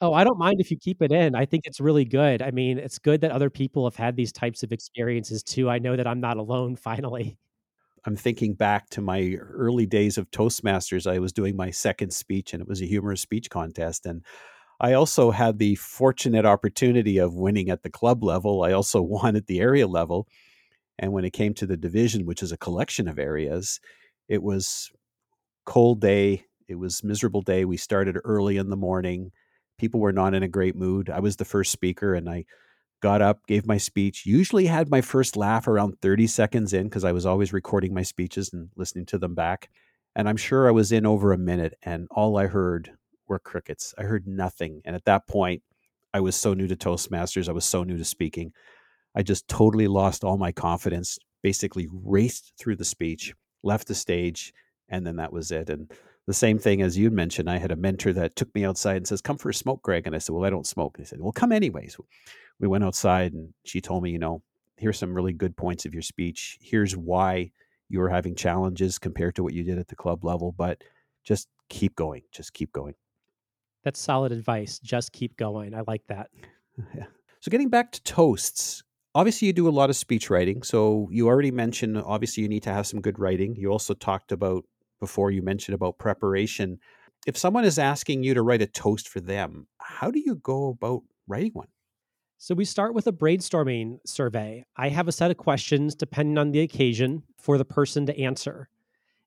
Oh, 0.00 0.12
I 0.12 0.24
don't 0.24 0.38
mind 0.38 0.60
if 0.60 0.70
you 0.70 0.76
keep 0.76 1.02
it 1.02 1.12
in. 1.12 1.34
I 1.34 1.44
think 1.44 1.64
it's 1.66 1.80
really 1.80 2.04
good. 2.04 2.40
I 2.40 2.50
mean, 2.50 2.78
it's 2.78 2.98
good 2.98 3.20
that 3.20 3.32
other 3.32 3.50
people 3.50 3.84
have 3.84 3.96
had 3.96 4.16
these 4.16 4.32
types 4.32 4.62
of 4.62 4.72
experiences 4.72 5.42
too. 5.42 5.68
I 5.68 5.78
know 5.78 5.96
that 5.96 6.06
I'm 6.06 6.20
not 6.20 6.36
alone 6.36 6.76
finally. 6.88 7.38
I'm 8.08 8.16
thinking 8.16 8.54
back 8.54 8.88
to 8.90 9.02
my 9.02 9.34
early 9.38 9.84
days 9.84 10.16
of 10.16 10.30
Toastmasters. 10.30 11.06
I 11.06 11.18
was 11.18 11.30
doing 11.30 11.56
my 11.56 11.70
second 11.70 12.10
speech 12.10 12.54
and 12.54 12.62
it 12.62 12.66
was 12.66 12.80
a 12.80 12.86
humorous 12.86 13.20
speech 13.20 13.50
contest. 13.50 14.06
And 14.06 14.24
I 14.80 14.94
also 14.94 15.30
had 15.30 15.58
the 15.58 15.74
fortunate 15.74 16.46
opportunity 16.46 17.18
of 17.18 17.34
winning 17.34 17.68
at 17.68 17.82
the 17.82 17.90
club 17.90 18.24
level. 18.24 18.62
I 18.62 18.72
also 18.72 19.02
won 19.02 19.36
at 19.36 19.46
the 19.46 19.60
area 19.60 19.86
level. 19.86 20.26
And 20.98 21.12
when 21.12 21.26
it 21.26 21.34
came 21.34 21.52
to 21.54 21.66
the 21.66 21.76
division, 21.76 22.24
which 22.24 22.42
is 22.42 22.50
a 22.50 22.56
collection 22.56 23.08
of 23.08 23.18
areas, 23.18 23.78
it 24.26 24.42
was 24.42 24.90
cold 25.66 26.00
day. 26.00 26.46
It 26.66 26.76
was 26.76 27.04
miserable 27.04 27.42
day. 27.42 27.66
We 27.66 27.76
started 27.76 28.16
early 28.24 28.56
in 28.56 28.70
the 28.70 28.76
morning. 28.76 29.32
People 29.76 30.00
were 30.00 30.14
not 30.14 30.32
in 30.32 30.42
a 30.42 30.48
great 30.48 30.76
mood. 30.76 31.10
I 31.10 31.20
was 31.20 31.36
the 31.36 31.44
first 31.44 31.72
speaker 31.72 32.14
and 32.14 32.26
I 32.26 32.46
got 33.00 33.22
up, 33.22 33.46
gave 33.46 33.66
my 33.66 33.78
speech, 33.78 34.26
usually 34.26 34.66
had 34.66 34.90
my 34.90 35.00
first 35.00 35.36
laugh 35.36 35.68
around 35.68 36.00
30 36.00 36.26
seconds 36.26 36.72
in 36.72 36.84
because 36.84 37.04
I 37.04 37.12
was 37.12 37.26
always 37.26 37.52
recording 37.52 37.94
my 37.94 38.02
speeches 38.02 38.52
and 38.52 38.70
listening 38.76 39.06
to 39.06 39.18
them 39.18 39.34
back. 39.34 39.70
And 40.16 40.28
I'm 40.28 40.36
sure 40.36 40.66
I 40.66 40.72
was 40.72 40.90
in 40.90 41.06
over 41.06 41.32
a 41.32 41.38
minute 41.38 41.74
and 41.82 42.08
all 42.10 42.36
I 42.38 42.46
heard 42.46 42.90
were 43.28 43.38
crickets. 43.38 43.94
I 43.98 44.02
heard 44.02 44.26
nothing. 44.26 44.80
And 44.84 44.96
at 44.96 45.04
that 45.04 45.28
point, 45.28 45.62
I 46.12 46.20
was 46.20 46.34
so 46.34 46.54
new 46.54 46.66
to 46.66 46.76
Toastmasters. 46.76 47.48
I 47.48 47.52
was 47.52 47.64
so 47.64 47.84
new 47.84 47.98
to 47.98 48.04
speaking. 48.04 48.52
I 49.14 49.22
just 49.22 49.46
totally 49.48 49.86
lost 49.86 50.24
all 50.24 50.38
my 50.38 50.52
confidence, 50.52 51.18
basically 51.42 51.88
raced 51.92 52.54
through 52.58 52.76
the 52.76 52.84
speech, 52.84 53.34
left 53.62 53.88
the 53.88 53.94
stage, 53.94 54.52
and 54.88 55.06
then 55.06 55.16
that 55.16 55.32
was 55.32 55.50
it. 55.50 55.70
And 55.70 55.92
the 56.26 56.34
same 56.34 56.58
thing 56.58 56.82
as 56.82 56.96
you 56.96 57.10
mentioned, 57.10 57.48
I 57.48 57.58
had 57.58 57.72
a 57.72 57.76
mentor 57.76 58.12
that 58.12 58.36
took 58.36 58.54
me 58.54 58.64
outside 58.64 58.96
and 58.96 59.08
says, 59.08 59.20
Come 59.20 59.38
for 59.38 59.50
a 59.50 59.54
smoke, 59.54 59.82
Greg. 59.82 60.06
And 60.06 60.14
I 60.14 60.18
said, 60.18 60.34
Well, 60.34 60.44
I 60.44 60.50
don't 60.50 60.66
smoke. 60.66 60.96
And 60.96 61.06
he 61.06 61.08
said, 61.08 61.20
Well, 61.20 61.32
come 61.32 61.52
anyways. 61.52 61.96
We 62.60 62.68
went 62.68 62.84
outside 62.84 63.32
and 63.32 63.52
she 63.64 63.80
told 63.80 64.02
me, 64.02 64.10
you 64.10 64.18
know, 64.18 64.42
here's 64.76 64.98
some 64.98 65.14
really 65.14 65.32
good 65.32 65.56
points 65.56 65.84
of 65.84 65.92
your 65.92 66.02
speech. 66.02 66.58
Here's 66.60 66.96
why 66.96 67.50
you 67.88 68.00
were 68.00 68.08
having 68.08 68.34
challenges 68.34 68.98
compared 68.98 69.36
to 69.36 69.42
what 69.42 69.54
you 69.54 69.64
did 69.64 69.78
at 69.78 69.88
the 69.88 69.96
club 69.96 70.24
level, 70.24 70.52
but 70.52 70.82
just 71.24 71.48
keep 71.68 71.94
going. 71.94 72.22
Just 72.32 72.52
keep 72.52 72.72
going. 72.72 72.94
That's 73.84 74.00
solid 74.00 74.32
advice. 74.32 74.78
Just 74.78 75.12
keep 75.12 75.36
going. 75.36 75.74
I 75.74 75.82
like 75.86 76.06
that. 76.08 76.30
Yeah. 76.94 77.06
So 77.40 77.50
getting 77.50 77.70
back 77.70 77.90
to 77.90 78.02
toasts, 78.04 78.84
obviously 79.12 79.46
you 79.46 79.52
do 79.52 79.68
a 79.68 79.70
lot 79.70 79.90
of 79.90 79.96
speech 79.96 80.30
writing. 80.30 80.62
So 80.62 81.08
you 81.10 81.26
already 81.26 81.50
mentioned 81.50 81.98
obviously 81.98 82.44
you 82.44 82.48
need 82.48 82.62
to 82.64 82.72
have 82.72 82.86
some 82.86 83.00
good 83.00 83.18
writing. 83.18 83.56
You 83.56 83.72
also 83.72 83.94
talked 83.94 84.30
about 84.30 84.64
before 85.00 85.32
you 85.32 85.42
mentioned 85.42 85.74
about 85.74 85.98
preparation. 85.98 86.78
If 87.26 87.36
someone 87.36 87.64
is 87.64 87.80
asking 87.80 88.22
you 88.22 88.34
to 88.34 88.42
write 88.42 88.62
a 88.62 88.66
toast 88.68 89.08
for 89.08 89.20
them, 89.20 89.66
how 89.80 90.12
do 90.12 90.20
you 90.20 90.36
go 90.36 90.68
about 90.68 91.02
writing 91.26 91.50
one? 91.52 91.66
So 92.40 92.54
we 92.54 92.64
start 92.64 92.94
with 92.94 93.08
a 93.08 93.12
brainstorming 93.12 93.98
survey. 94.06 94.64
I 94.76 94.90
have 94.90 95.08
a 95.08 95.12
set 95.12 95.32
of 95.32 95.36
questions 95.36 95.96
depending 95.96 96.38
on 96.38 96.52
the 96.52 96.60
occasion 96.60 97.24
for 97.36 97.58
the 97.58 97.64
person 97.64 98.06
to 98.06 98.16
answer. 98.16 98.68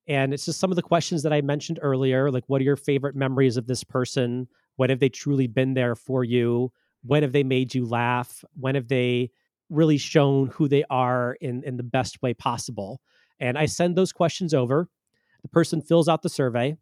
And 0.08 0.34
it's 0.34 0.46
just 0.46 0.62
some 0.62 0.72
of 0.72 0.78
the 0.78 0.82
questions 0.82 1.22
that 1.24 1.34
I 1.34 1.42
mentioned 1.42 1.78
earlier, 1.82 2.32
like 2.32 2.46
what 2.48 2.62
are 2.62 2.64
your 2.64 2.78
favorite 2.78 3.14
memories 3.14 3.58
of 3.58 3.68
this 3.68 3.84
person? 3.84 4.48
When 4.78 4.90
have 4.90 5.02
they 5.02 5.10
truly 5.10 5.48
been 5.48 5.74
there 5.74 5.94
for 5.94 6.24
you? 6.24 6.72
When 7.04 7.22
have 7.22 7.34
they 7.34 7.44
made 7.44 7.76
you 7.76 7.86
laugh? 7.86 8.46
When 8.58 8.76
have 8.76 8.88
they 8.88 9.32
really 9.70 9.98
shown 9.98 10.48
who 10.48 10.70
they 10.70 10.86
are 10.90 11.36
in, 11.42 11.64
in 11.66 11.76
the 11.76 11.84
best 11.84 12.22
way 12.22 12.34
possible? 12.34 13.02
And 13.42 13.58
I 13.58 13.66
send 13.66 13.98
those 13.98 14.14
questions 14.14 14.54
over 14.54 14.88
the 15.42 15.50
person 15.50 15.82
fills 15.82 16.08
out 16.08 16.22
the 16.22 16.30
survey, 16.30 16.78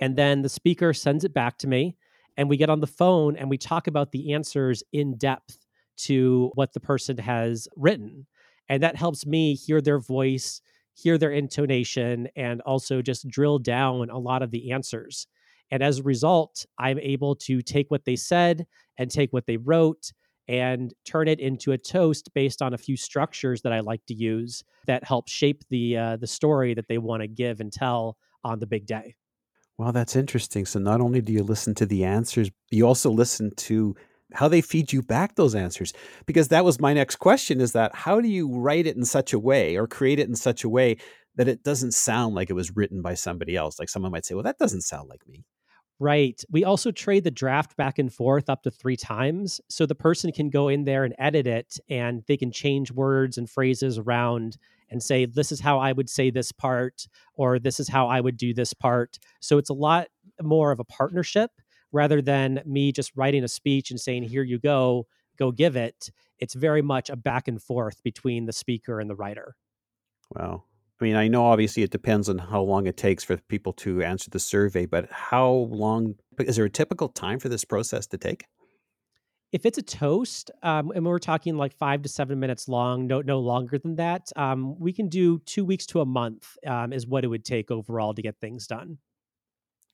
and 0.00 0.16
then 0.16 0.42
the 0.42 0.48
speaker 0.48 0.94
sends 0.94 1.24
it 1.24 1.34
back 1.34 1.58
to 1.58 1.66
me. 1.66 1.96
And 2.36 2.48
we 2.48 2.56
get 2.56 2.70
on 2.70 2.80
the 2.80 2.86
phone 2.86 3.34
and 3.34 3.50
we 3.50 3.58
talk 3.58 3.88
about 3.88 4.12
the 4.12 4.32
answers 4.32 4.82
in 4.92 5.16
depth 5.16 5.65
to 5.96 6.50
what 6.54 6.72
the 6.72 6.80
person 6.80 7.18
has 7.18 7.68
written. 7.76 8.26
And 8.68 8.82
that 8.82 8.96
helps 8.96 9.26
me 9.26 9.54
hear 9.54 9.80
their 9.80 9.98
voice, 9.98 10.60
hear 10.94 11.18
their 11.18 11.30
intonation, 11.30 12.28
and 12.36 12.60
also 12.62 13.02
just 13.02 13.28
drill 13.28 13.58
down 13.58 14.10
a 14.10 14.18
lot 14.18 14.42
of 14.42 14.50
the 14.50 14.72
answers. 14.72 15.26
And 15.70 15.82
as 15.82 15.98
a 15.98 16.02
result, 16.02 16.64
I'm 16.78 16.98
able 16.98 17.34
to 17.36 17.60
take 17.62 17.90
what 17.90 18.04
they 18.04 18.16
said 18.16 18.66
and 18.98 19.10
take 19.10 19.32
what 19.32 19.46
they 19.46 19.56
wrote 19.56 20.12
and 20.48 20.94
turn 21.04 21.26
it 21.26 21.40
into 21.40 21.72
a 21.72 21.78
toast 21.78 22.32
based 22.34 22.62
on 22.62 22.72
a 22.72 22.78
few 22.78 22.96
structures 22.96 23.62
that 23.62 23.72
I 23.72 23.80
like 23.80 24.04
to 24.06 24.14
use 24.14 24.62
that 24.86 25.02
help 25.02 25.28
shape 25.28 25.64
the 25.70 25.96
uh, 25.96 26.16
the 26.16 26.26
story 26.26 26.74
that 26.74 26.86
they 26.88 26.98
want 26.98 27.22
to 27.22 27.28
give 27.28 27.60
and 27.60 27.72
tell 27.72 28.16
on 28.44 28.60
the 28.60 28.66
big 28.66 28.86
day. 28.86 29.16
Well, 29.78 29.92
that's 29.92 30.16
interesting. 30.16 30.64
So 30.64 30.78
not 30.78 31.00
only 31.00 31.20
do 31.20 31.32
you 31.32 31.42
listen 31.42 31.74
to 31.76 31.86
the 31.86 32.04
answers, 32.04 32.50
you 32.70 32.86
also 32.86 33.10
listen 33.10 33.54
to 33.56 33.94
how 34.34 34.48
they 34.48 34.60
feed 34.60 34.92
you 34.92 35.02
back 35.02 35.34
those 35.34 35.54
answers 35.54 35.92
because 36.26 36.48
that 36.48 36.64
was 36.64 36.80
my 36.80 36.92
next 36.92 37.16
question 37.16 37.60
is 37.60 37.72
that 37.72 37.94
how 37.94 38.20
do 38.20 38.28
you 38.28 38.52
write 38.58 38.86
it 38.86 38.96
in 38.96 39.04
such 39.04 39.32
a 39.32 39.38
way 39.38 39.76
or 39.76 39.86
create 39.86 40.18
it 40.18 40.28
in 40.28 40.34
such 40.34 40.64
a 40.64 40.68
way 40.68 40.96
that 41.36 41.48
it 41.48 41.62
doesn't 41.62 41.92
sound 41.92 42.34
like 42.34 42.50
it 42.50 42.54
was 42.54 42.74
written 42.74 43.02
by 43.02 43.14
somebody 43.14 43.56
else 43.56 43.78
like 43.78 43.88
someone 43.88 44.12
might 44.12 44.24
say 44.24 44.34
well 44.34 44.42
that 44.42 44.58
doesn't 44.58 44.82
sound 44.82 45.08
like 45.08 45.26
me 45.28 45.44
Right. 45.98 46.42
We 46.50 46.62
also 46.62 46.90
trade 46.90 47.24
the 47.24 47.30
draft 47.30 47.74
back 47.76 47.98
and 47.98 48.12
forth 48.12 48.50
up 48.50 48.62
to 48.64 48.70
three 48.70 48.96
times. 48.96 49.62
So 49.70 49.86
the 49.86 49.94
person 49.94 50.30
can 50.30 50.50
go 50.50 50.68
in 50.68 50.84
there 50.84 51.04
and 51.04 51.14
edit 51.18 51.46
it 51.46 51.78
and 51.88 52.22
they 52.28 52.36
can 52.36 52.52
change 52.52 52.92
words 52.92 53.38
and 53.38 53.48
phrases 53.48 53.96
around 53.96 54.58
and 54.90 55.02
say, 55.02 55.24
this 55.24 55.50
is 55.50 55.60
how 55.60 55.78
I 55.78 55.92
would 55.92 56.10
say 56.10 56.30
this 56.30 56.52
part, 56.52 57.06
or 57.34 57.58
this 57.58 57.80
is 57.80 57.88
how 57.88 58.08
I 58.08 58.20
would 58.20 58.36
do 58.36 58.52
this 58.52 58.74
part. 58.74 59.18
So 59.40 59.56
it's 59.56 59.70
a 59.70 59.74
lot 59.74 60.08
more 60.42 60.70
of 60.70 60.80
a 60.80 60.84
partnership 60.84 61.50
rather 61.96 62.22
than 62.22 62.62
me 62.64 62.92
just 62.92 63.10
writing 63.16 63.42
a 63.42 63.48
speech 63.48 63.90
and 63.90 63.98
saying, 63.98 64.22
here 64.22 64.42
you 64.42 64.58
go, 64.58 65.06
go 65.38 65.50
give 65.50 65.74
it. 65.74 66.10
It's 66.38 66.54
very 66.54 66.82
much 66.82 67.10
a 67.10 67.16
back 67.16 67.48
and 67.48 67.60
forth 67.60 68.02
between 68.04 68.46
the 68.46 68.52
speaker 68.52 69.00
and 69.00 69.08
the 69.08 69.16
writer. 69.16 69.56
Wow. 70.34 70.64
I 71.00 71.04
mean, 71.04 71.16
I 71.16 71.28
know 71.28 71.46
obviously 71.46 71.82
it 71.82 71.90
depends 71.90 72.28
on 72.28 72.38
how 72.38 72.62
long 72.62 72.86
it 72.86 72.96
takes 72.96 73.22
for 73.24 73.36
people 73.36 73.72
to 73.74 74.02
answer 74.02 74.30
the 74.30 74.38
survey, 74.38 74.86
but 74.86 75.10
how 75.10 75.50
long 75.70 76.14
is 76.38 76.56
there 76.56 76.64
a 76.64 76.70
typical 76.70 77.08
time 77.08 77.38
for 77.38 77.48
this 77.48 77.64
process 77.64 78.06
to 78.08 78.18
take? 78.18 78.46
If 79.52 79.64
it's 79.64 79.78
a 79.78 79.82
toast, 79.82 80.50
um, 80.62 80.90
and 80.94 81.04
we're 81.06 81.18
talking 81.18 81.56
like 81.56 81.72
five 81.72 82.02
to 82.02 82.08
seven 82.08 82.40
minutes 82.40 82.66
long, 82.66 83.06
no, 83.06 83.20
no 83.20 83.38
longer 83.38 83.78
than 83.78 83.96
that, 83.96 84.30
um, 84.36 84.78
we 84.78 84.92
can 84.92 85.08
do 85.08 85.38
two 85.40 85.64
weeks 85.64 85.86
to 85.86 86.00
a 86.00 86.06
month 86.06 86.56
um, 86.66 86.92
is 86.92 87.06
what 87.06 87.24
it 87.24 87.28
would 87.28 87.44
take 87.44 87.70
overall 87.70 88.12
to 88.12 88.22
get 88.22 88.36
things 88.40 88.66
done. 88.66 88.98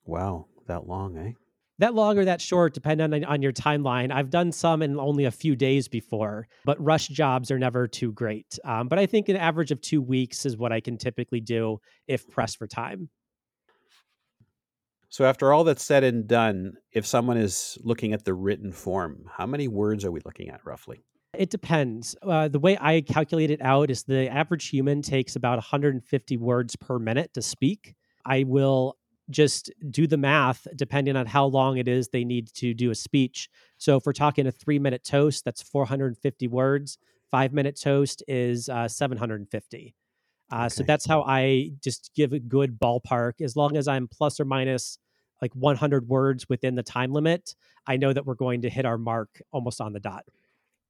Wow, 0.04 0.46
that 0.66 0.86
long, 0.86 1.16
eh? 1.18 1.32
That 1.78 1.94
long 1.94 2.18
or 2.18 2.24
that 2.24 2.40
short, 2.40 2.74
depending 2.74 3.12
on, 3.12 3.24
on 3.24 3.42
your 3.42 3.52
timeline. 3.52 4.12
I've 4.12 4.30
done 4.30 4.52
some 4.52 4.82
in 4.82 4.98
only 4.98 5.24
a 5.24 5.30
few 5.30 5.56
days 5.56 5.88
before, 5.88 6.46
but 6.64 6.82
rush 6.82 7.08
jobs 7.08 7.50
are 7.50 7.58
never 7.58 7.88
too 7.88 8.12
great. 8.12 8.58
Um, 8.64 8.88
but 8.88 8.98
I 8.98 9.06
think 9.06 9.28
an 9.28 9.36
average 9.36 9.70
of 9.70 9.80
two 9.80 10.02
weeks 10.02 10.46
is 10.46 10.56
what 10.56 10.72
I 10.72 10.80
can 10.80 10.98
typically 10.98 11.40
do 11.40 11.78
if 12.06 12.28
pressed 12.28 12.58
for 12.58 12.66
time. 12.66 13.08
So, 15.08 15.26
after 15.26 15.52
all 15.52 15.64
that's 15.64 15.84
said 15.84 16.04
and 16.04 16.26
done, 16.26 16.78
if 16.90 17.04
someone 17.04 17.36
is 17.36 17.76
looking 17.82 18.14
at 18.14 18.24
the 18.24 18.32
written 18.32 18.72
form, 18.72 19.26
how 19.30 19.44
many 19.44 19.68
words 19.68 20.06
are 20.06 20.10
we 20.10 20.20
looking 20.24 20.48
at 20.48 20.64
roughly? 20.64 21.04
It 21.36 21.50
depends. 21.50 22.16
Uh, 22.22 22.48
the 22.48 22.58
way 22.58 22.78
I 22.80 23.02
calculate 23.02 23.50
it 23.50 23.60
out 23.60 23.90
is 23.90 24.04
the 24.04 24.30
average 24.30 24.68
human 24.68 25.02
takes 25.02 25.36
about 25.36 25.56
150 25.56 26.36
words 26.38 26.76
per 26.76 26.98
minute 26.98 27.34
to 27.34 27.42
speak. 27.42 27.94
I 28.24 28.44
will 28.44 28.96
just 29.30 29.70
do 29.90 30.06
the 30.06 30.16
math 30.16 30.66
depending 30.76 31.16
on 31.16 31.26
how 31.26 31.46
long 31.46 31.78
it 31.78 31.88
is 31.88 32.08
they 32.08 32.24
need 32.24 32.52
to 32.54 32.74
do 32.74 32.90
a 32.90 32.94
speech. 32.94 33.48
So 33.78 33.96
if 33.96 34.06
we're 34.06 34.12
talking 34.12 34.46
a 34.46 34.52
three 34.52 34.78
minute 34.78 35.04
toast, 35.04 35.44
that's 35.44 35.62
450 35.62 36.48
words. 36.48 36.98
Five 37.30 37.52
minute 37.52 37.80
toast 37.80 38.22
is 38.28 38.68
uh, 38.68 38.88
750. 38.88 39.94
Uh, 40.52 40.56
okay. 40.56 40.68
So 40.68 40.82
that's 40.82 41.06
how 41.06 41.22
I 41.22 41.70
just 41.82 42.10
give 42.14 42.32
a 42.32 42.38
good 42.38 42.78
ballpark. 42.78 43.40
As 43.40 43.56
long 43.56 43.76
as 43.76 43.88
I'm 43.88 44.06
plus 44.06 44.38
or 44.38 44.44
minus 44.44 44.98
like 45.40 45.54
100 45.54 46.08
words 46.08 46.48
within 46.48 46.74
the 46.74 46.82
time 46.82 47.12
limit, 47.12 47.54
I 47.86 47.96
know 47.96 48.12
that 48.12 48.26
we're 48.26 48.34
going 48.34 48.62
to 48.62 48.70
hit 48.70 48.84
our 48.84 48.98
mark 48.98 49.40
almost 49.50 49.80
on 49.80 49.92
the 49.92 50.00
dot. 50.00 50.24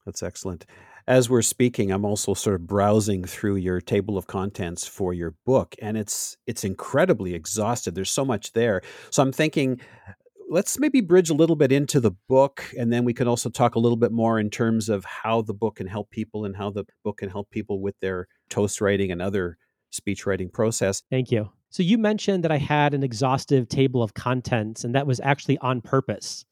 That's 0.05 0.23
excellent. 0.23 0.67
As 1.06 1.28
we're 1.28 1.42
speaking, 1.42 1.90
I'm 1.90 2.04
also 2.04 2.35
sort 2.35 2.54
of 2.54 2.66
browsing 2.66 3.25
through 3.25 3.56
your 3.56 3.80
table 3.80 4.16
of 4.16 4.26
contents 4.26 4.87
for 4.87 5.12
your 5.12 5.35
book, 5.44 5.75
and 5.82 5.97
it's 5.97 6.37
it's 6.47 6.64
incredibly 6.64 7.35
exhaustive. 7.35 7.94
There's 7.94 8.11
so 8.11 8.25
much 8.25 8.52
there. 8.52 8.82
So 9.11 9.23
I'm 9.23 9.32
thinking, 9.32 9.80
let's 10.49 10.78
maybe 10.78 11.00
bridge 11.00 11.30
a 11.30 11.35
little 11.35 11.56
bit 11.56 11.73
into 11.73 11.99
the 11.99 12.12
book, 12.28 12.64
and 12.78 12.92
then 12.92 13.04
we 13.04 13.14
can 13.14 13.26
also 13.26 13.50
talk 13.50 13.75
a 13.75 13.80
little 13.80 13.97
bit 13.97 14.12
more 14.12 14.38
in 14.38 14.50
terms 14.50 14.88
of 14.88 15.04
how 15.04 15.42
the 15.42 15.54
book 15.54 15.76
can 15.76 15.87
help 15.87 16.11
people 16.11 16.44
and 16.44 16.56
how 16.56 16.71
the 16.71 16.85
book 17.02 17.18
can 17.18 17.30
help 17.30 17.50
people 17.50 17.80
with 17.80 17.99
their 18.00 18.28
toast 18.49 18.80
writing 18.80 19.11
and 19.11 19.21
other 19.21 19.56
speech 19.90 20.25
writing 20.26 20.50
process. 20.50 21.02
Thank 21.11 21.30
you. 21.30 21.50
So 21.71 21.82
you 21.82 21.97
mentioned 21.97 22.44
that 22.44 22.52
I 22.52 22.59
had 22.59 22.92
an 22.92 23.02
exhaustive 23.02 23.66
table 23.68 24.02
of 24.02 24.14
contents, 24.14 24.85
and 24.85 24.94
that 24.94 25.06
was 25.06 25.21
actually 25.21 25.59
on 25.59 25.80
purpose. 25.80 26.44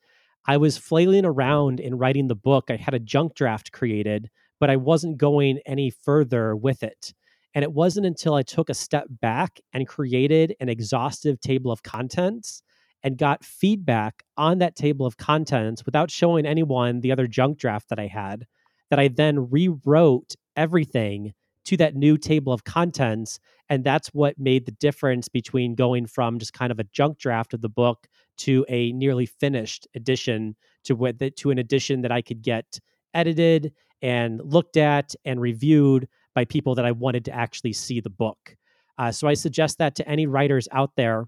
I 0.47 0.56
was 0.56 0.78
flailing 0.78 1.25
around 1.25 1.80
in 1.80 1.97
writing 1.97 2.28
the 2.28 2.35
book. 2.35 2.70
I 2.70 2.76
had 2.76 2.94
a 2.94 2.99
junk 2.99 3.35
draft 3.35 3.73
created, 3.73 4.30
but 4.59 4.70
I 4.70 4.76
wasn't 4.76 5.18
going 5.18 5.61
any 5.66 5.90
further 5.90 6.56
with 6.56 6.82
it. 6.82 7.12
And 7.54 7.62
it 7.62 7.73
wasn't 7.73 8.06
until 8.06 8.35
I 8.35 8.42
took 8.42 8.70
a 8.70 8.75
step 8.75 9.06
back 9.09 9.61
and 9.73 9.87
created 9.87 10.54
an 10.61 10.68
exhaustive 10.68 11.40
table 11.40 11.73
of 11.73 11.82
contents 11.82 12.62
and 13.02 13.18
got 13.18 13.44
feedback 13.44 14.23
on 14.37 14.59
that 14.59 14.76
table 14.76 15.06
of 15.06 15.16
contents 15.16 15.85
without 15.85 16.11
showing 16.11 16.47
anyone 16.47 17.00
the 17.00 17.12
other 17.12 17.26
junk 17.26 17.59
draft 17.59 17.88
that 17.88 17.99
I 17.99 18.06
had. 18.06 18.47
That 18.90 18.99
I 18.99 19.09
then 19.09 19.50
rewrote 19.50 20.35
everything 20.56 21.32
to 21.71 21.77
that 21.77 21.95
new 21.95 22.19
table 22.19 22.53
of 22.53 22.65
contents. 22.65 23.39
And 23.69 23.85
that's 23.85 24.09
what 24.09 24.37
made 24.41 24.67
the 24.67 24.73
difference 24.73 25.29
between 25.29 25.77
going 25.77 26.07
from 26.07 26.41
just 26.41 26.53
kind 26.53 26.73
of 26.73 26.81
a 26.81 26.85
junk 26.93 27.19
draft 27.19 27.55
of 27.55 27.61
the 27.61 27.69
book 27.69 28.09
to 28.39 28.67
a 28.69 28.91
nearly 28.91 29.25
finished 29.25 29.87
edition 29.95 30.57
to 30.83 30.97
what 30.97 31.17
to 31.37 31.50
an 31.53 31.59
edition 31.59 32.00
that 32.00 32.11
I 32.11 32.23
could 32.23 32.43
get 32.43 32.81
edited 33.15 33.73
and 34.03 34.41
looked 34.43 34.77
at 34.77 35.15
and 35.25 35.41
reviewed 35.41 36.09
by 36.35 36.45
people 36.45 36.75
that 36.75 36.85
I 36.85 36.91
wanted 36.91 37.25
to 37.27 37.33
actually 37.33 37.73
see 37.73 38.00
the 38.00 38.11
book. 38.11 38.57
Uh, 38.99 39.12
so 39.12 39.29
I 39.29 39.35
suggest 39.35 39.79
that 39.79 39.95
to 39.95 40.09
any 40.09 40.27
writers 40.27 40.67
out 40.73 40.91
there. 40.97 41.27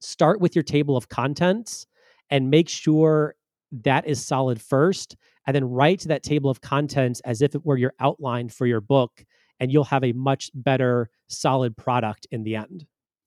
Start 0.00 0.40
with 0.40 0.56
your 0.56 0.62
table 0.62 0.96
of 0.96 1.10
contents 1.10 1.86
and 2.30 2.48
make 2.48 2.70
sure 2.70 3.34
that 3.70 4.06
is 4.06 4.24
solid 4.24 4.62
first, 4.62 5.14
and 5.46 5.54
then 5.54 5.64
write 5.64 6.00
that 6.04 6.22
table 6.22 6.48
of 6.48 6.62
contents 6.62 7.20
as 7.20 7.42
if 7.42 7.54
it 7.54 7.66
were 7.66 7.76
your 7.76 7.92
outline 8.00 8.48
for 8.48 8.66
your 8.66 8.80
book, 8.80 9.26
and 9.60 9.72
you'll 9.72 9.84
have 9.84 10.04
a 10.04 10.12
much 10.12 10.50
better, 10.54 11.10
solid 11.28 11.76
product 11.76 12.26
in 12.30 12.42
the 12.42 12.56
end. 12.56 12.86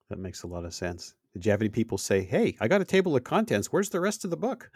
That 0.09 0.19
makes 0.19 0.43
a 0.43 0.47
lot 0.47 0.65
of 0.65 0.73
sense. 0.73 1.15
Did 1.33 1.45
you 1.45 1.51
have 1.51 1.61
any 1.61 1.69
people 1.69 1.97
say, 1.97 2.23
"Hey, 2.23 2.57
I 2.59 2.67
got 2.67 2.81
a 2.81 2.85
table 2.85 3.15
of 3.15 3.23
contents. 3.23 3.71
Where's 3.71 3.89
the 3.89 4.01
rest 4.01 4.23
of 4.25 4.29
the 4.31 4.37
book?" 4.37 4.71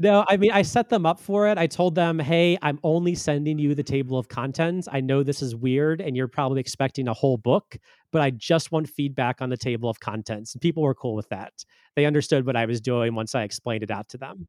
No, 0.00 0.24
I 0.28 0.36
mean, 0.36 0.52
I 0.52 0.62
set 0.62 0.90
them 0.90 1.04
up 1.04 1.18
for 1.18 1.48
it. 1.48 1.58
I 1.58 1.66
told 1.66 1.96
them, 1.96 2.20
hey, 2.20 2.56
I'm 2.62 2.78
only 2.84 3.16
sending 3.16 3.58
you 3.58 3.74
the 3.74 3.82
table 3.82 4.16
of 4.16 4.28
contents. 4.28 4.86
I 4.90 5.00
know 5.00 5.24
this 5.24 5.42
is 5.42 5.56
weird 5.56 6.00
and 6.00 6.16
you're 6.16 6.28
probably 6.28 6.60
expecting 6.60 7.08
a 7.08 7.14
whole 7.14 7.36
book, 7.36 7.76
but 8.12 8.22
I 8.22 8.30
just 8.30 8.70
want 8.70 8.88
feedback 8.88 9.42
on 9.42 9.48
the 9.48 9.56
table 9.56 9.90
of 9.90 9.98
contents. 9.98 10.54
And 10.54 10.62
people 10.62 10.84
were 10.84 10.94
cool 10.94 11.16
with 11.16 11.28
that. 11.30 11.52
They 11.96 12.06
understood 12.06 12.46
what 12.46 12.54
I 12.54 12.66
was 12.66 12.80
doing 12.80 13.16
once 13.16 13.34
I 13.34 13.42
explained 13.42 13.82
it 13.82 13.90
out 13.90 14.08
to 14.10 14.18
them. 14.18 14.46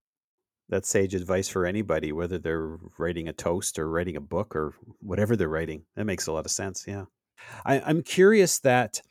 That's 0.70 0.88
sage 0.88 1.16
advice 1.16 1.50
for 1.50 1.66
anybody, 1.66 2.12
whether 2.12 2.38
they're 2.38 2.78
writing 2.98 3.28
a 3.28 3.34
toast 3.34 3.80
or 3.80 3.90
writing 3.90 4.16
a 4.16 4.22
book 4.22 4.56
or 4.56 4.76
whatever 5.00 5.36
they're 5.36 5.50
writing. 5.50 5.84
That 5.96 6.06
makes 6.06 6.28
a 6.28 6.32
lot 6.32 6.46
of 6.46 6.52
sense. 6.52 6.86
Yeah. 6.88 7.06
I, 7.66 7.82
I'm 7.82 8.04
curious 8.04 8.60
that 8.60 9.02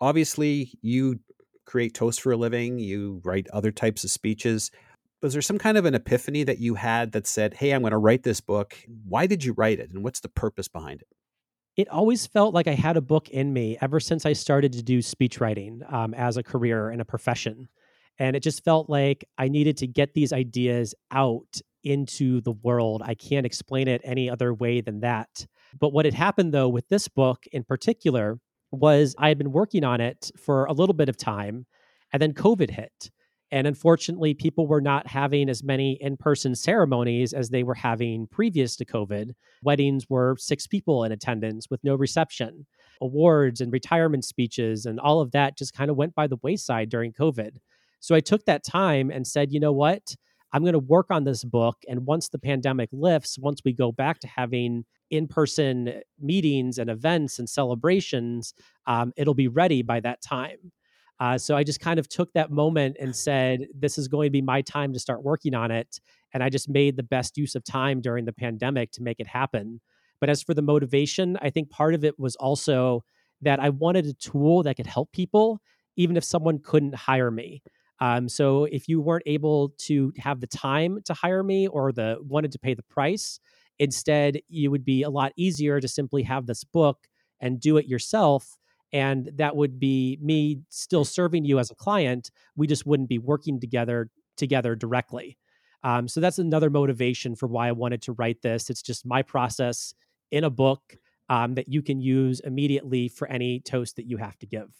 obviously 0.00 0.72
you 0.82 1.20
create 1.64 1.94
toast 1.94 2.20
for 2.20 2.32
a 2.32 2.36
living, 2.36 2.78
you 2.78 3.20
write 3.24 3.48
other 3.52 3.72
types 3.72 4.04
of 4.04 4.10
speeches 4.10 4.70
was 5.22 5.32
there 5.32 5.42
some 5.42 5.58
kind 5.58 5.78
of 5.78 5.84
an 5.84 5.94
epiphany 5.94 6.44
that 6.44 6.58
you 6.58 6.74
had 6.74 7.12
that 7.12 7.26
said, 7.26 7.54
"Hey, 7.54 7.72
I'm 7.72 7.80
going 7.80 7.92
to 7.92 7.98
write 7.98 8.22
this 8.22 8.40
book." 8.40 8.76
Why 9.08 9.26
did 9.26 9.44
you 9.44 9.52
write 9.54 9.80
it, 9.80 9.90
and 9.90 10.04
what's 10.04 10.20
the 10.20 10.28
purpose 10.28 10.68
behind 10.68 11.02
it? 11.02 11.08
It 11.76 11.88
always 11.88 12.26
felt 12.26 12.54
like 12.54 12.68
I 12.68 12.74
had 12.74 12.96
a 12.96 13.02
book 13.02 13.28
in 13.28 13.52
me 13.52 13.76
ever 13.80 14.00
since 14.00 14.24
I 14.24 14.32
started 14.32 14.72
to 14.74 14.82
do 14.82 15.02
speech 15.02 15.40
writing 15.40 15.82
um, 15.88 16.14
as 16.14 16.36
a 16.36 16.42
career 16.42 16.90
and 16.90 17.00
a 17.00 17.04
profession, 17.04 17.68
and 18.18 18.36
it 18.36 18.42
just 18.42 18.64
felt 18.64 18.88
like 18.88 19.24
I 19.38 19.48
needed 19.48 19.76
to 19.78 19.86
get 19.86 20.14
these 20.14 20.32
ideas 20.32 20.94
out 21.10 21.60
into 21.84 22.40
the 22.40 22.52
world. 22.52 23.02
I 23.04 23.14
can't 23.14 23.46
explain 23.46 23.86
it 23.88 24.00
any 24.04 24.28
other 24.28 24.52
way 24.52 24.80
than 24.80 25.00
that. 25.00 25.46
But 25.78 25.92
what 25.92 26.04
had 26.04 26.14
happened 26.14 26.52
though 26.52 26.68
with 26.68 26.88
this 26.88 27.08
book 27.08 27.44
in 27.52 27.64
particular 27.64 28.38
was 28.72 29.14
I 29.18 29.28
had 29.28 29.38
been 29.38 29.52
working 29.52 29.84
on 29.84 30.00
it 30.00 30.30
for 30.36 30.64
a 30.64 30.72
little 30.72 30.94
bit 30.94 31.08
of 31.08 31.16
time, 31.16 31.66
and 32.12 32.20
then 32.20 32.32
COVID 32.32 32.70
hit. 32.70 33.10
And 33.52 33.66
unfortunately, 33.66 34.34
people 34.34 34.66
were 34.66 34.80
not 34.80 35.06
having 35.06 35.48
as 35.48 35.62
many 35.62 35.92
in 36.00 36.16
person 36.16 36.56
ceremonies 36.56 37.32
as 37.32 37.50
they 37.50 37.62
were 37.62 37.74
having 37.74 38.26
previous 38.26 38.74
to 38.76 38.84
COVID. 38.84 39.34
Weddings 39.62 40.06
were 40.08 40.36
six 40.38 40.66
people 40.66 41.04
in 41.04 41.12
attendance 41.12 41.70
with 41.70 41.84
no 41.84 41.94
reception. 41.94 42.66
Awards 43.00 43.60
and 43.60 43.72
retirement 43.72 44.24
speeches 44.24 44.84
and 44.84 44.98
all 44.98 45.20
of 45.20 45.30
that 45.30 45.56
just 45.56 45.74
kind 45.74 45.90
of 45.90 45.96
went 45.96 46.14
by 46.14 46.26
the 46.26 46.38
wayside 46.42 46.88
during 46.88 47.12
COVID. 47.12 47.58
So 48.00 48.14
I 48.14 48.20
took 48.20 48.44
that 48.44 48.64
time 48.64 49.10
and 49.10 49.26
said, 49.26 49.52
you 49.52 49.60
know 49.60 49.72
what? 49.72 50.14
I'm 50.52 50.62
going 50.62 50.72
to 50.72 50.78
work 50.78 51.06
on 51.10 51.24
this 51.24 51.44
book. 51.44 51.76
And 51.88 52.06
once 52.06 52.28
the 52.28 52.38
pandemic 52.38 52.88
lifts, 52.92 53.38
once 53.38 53.60
we 53.64 53.72
go 53.72 53.92
back 53.92 54.20
to 54.20 54.28
having 54.28 54.84
in 55.10 55.26
person 55.26 56.00
meetings 56.20 56.78
and 56.78 56.88
events 56.88 57.38
and 57.38 57.48
celebrations, 57.48 58.54
um, 58.86 59.12
it'll 59.16 59.34
be 59.34 59.48
ready 59.48 59.82
by 59.82 60.00
that 60.00 60.22
time. 60.22 60.72
Uh, 61.18 61.38
so 61.38 61.56
I 61.56 61.64
just 61.64 61.80
kind 61.80 61.98
of 61.98 62.08
took 62.08 62.32
that 62.34 62.50
moment 62.50 62.96
and 63.00 63.14
said, 63.14 63.66
this 63.74 63.98
is 63.98 64.06
going 64.08 64.26
to 64.26 64.32
be 64.32 64.42
my 64.42 64.62
time 64.62 64.92
to 64.92 65.00
start 65.00 65.22
working 65.22 65.54
on 65.54 65.70
it. 65.70 66.00
And 66.34 66.42
I 66.42 66.50
just 66.50 66.68
made 66.68 66.96
the 66.96 67.02
best 67.02 67.38
use 67.38 67.54
of 67.54 67.64
time 67.64 68.00
during 68.00 68.24
the 68.24 68.32
pandemic 68.32 68.92
to 68.92 69.02
make 69.02 69.18
it 69.18 69.26
happen. 69.26 69.80
But 70.20 70.30
as 70.30 70.42
for 70.42 70.54
the 70.54 70.62
motivation, 70.62 71.38
I 71.40 71.50
think 71.50 71.70
part 71.70 71.94
of 71.94 72.04
it 72.04 72.18
was 72.18 72.36
also 72.36 73.04
that 73.42 73.60
I 73.60 73.70
wanted 73.70 74.06
a 74.06 74.14
tool 74.14 74.62
that 74.62 74.76
could 74.76 74.86
help 74.86 75.12
people, 75.12 75.60
even 75.96 76.16
if 76.16 76.24
someone 76.24 76.58
couldn't 76.58 76.94
hire 76.94 77.30
me. 77.30 77.62
Um, 78.00 78.28
so 78.28 78.64
if 78.64 78.88
you 78.88 79.00
weren't 79.00 79.22
able 79.26 79.70
to 79.78 80.12
have 80.18 80.40
the 80.40 80.46
time 80.46 81.00
to 81.04 81.14
hire 81.14 81.42
me 81.42 81.66
or 81.66 81.92
the 81.92 82.18
wanted 82.20 82.52
to 82.52 82.58
pay 82.58 82.74
the 82.74 82.82
price, 82.82 83.40
instead 83.78 84.40
you 84.48 84.70
would 84.70 84.84
be 84.84 85.02
a 85.02 85.10
lot 85.10 85.32
easier 85.36 85.80
to 85.80 85.88
simply 85.88 86.22
have 86.22 86.46
this 86.46 86.64
book 86.64 87.08
and 87.40 87.60
do 87.60 87.76
it 87.76 87.86
yourself 87.86 88.56
and 88.92 89.30
that 89.34 89.56
would 89.56 89.78
be 89.78 90.18
me 90.22 90.60
still 90.68 91.04
serving 91.04 91.44
you 91.44 91.58
as 91.58 91.70
a 91.70 91.74
client 91.74 92.30
we 92.54 92.66
just 92.66 92.86
wouldn't 92.86 93.08
be 93.08 93.18
working 93.18 93.60
together 93.60 94.08
together 94.36 94.74
directly. 94.74 95.38
Um, 95.82 96.08
so 96.08 96.20
that's 96.20 96.38
another 96.38 96.70
motivation 96.70 97.34
for 97.36 97.46
why 97.46 97.68
i 97.68 97.72
wanted 97.72 98.02
to 98.02 98.12
write 98.12 98.42
this. 98.42 98.70
It's 98.70 98.82
just 98.82 99.06
my 99.06 99.22
process 99.22 99.94
in 100.30 100.44
a 100.44 100.50
book 100.50 100.96
um, 101.28 101.54
that 101.54 101.68
you 101.68 101.82
can 101.82 102.00
use 102.00 102.40
immediately 102.40 103.08
for 103.08 103.28
any 103.28 103.60
toast 103.60 103.96
that 103.96 104.06
you 104.06 104.16
have 104.16 104.38
to 104.38 104.46
give 104.46 104.70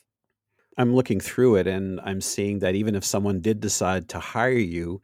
i'm 0.78 0.94
looking 0.94 1.20
through 1.20 1.56
it 1.56 1.66
and 1.66 2.00
i'm 2.04 2.20
seeing 2.20 2.58
that 2.58 2.74
even 2.74 2.94
if 2.94 3.04
someone 3.04 3.40
did 3.40 3.60
decide 3.60 4.08
to 4.08 4.18
hire 4.18 4.50
you 4.50 5.00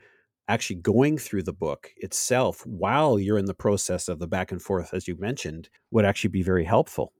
actually 0.49 0.77
going 0.77 1.17
through 1.17 1.43
the 1.43 1.53
book 1.53 1.91
itself 1.99 2.67
while 2.67 3.19
you're 3.19 3.39
in 3.39 3.47
the 3.47 3.55
process 3.55 4.09
of 4.09 4.19
the 4.19 4.27
back 4.27 4.53
and 4.53 4.63
forth 4.63 4.93
as 4.93 5.07
you 5.09 5.17
mentioned 5.17 5.69
would 5.91 6.05
actually 6.05 6.31
be 6.31 6.43
very 6.43 6.65
helpful 6.65 7.13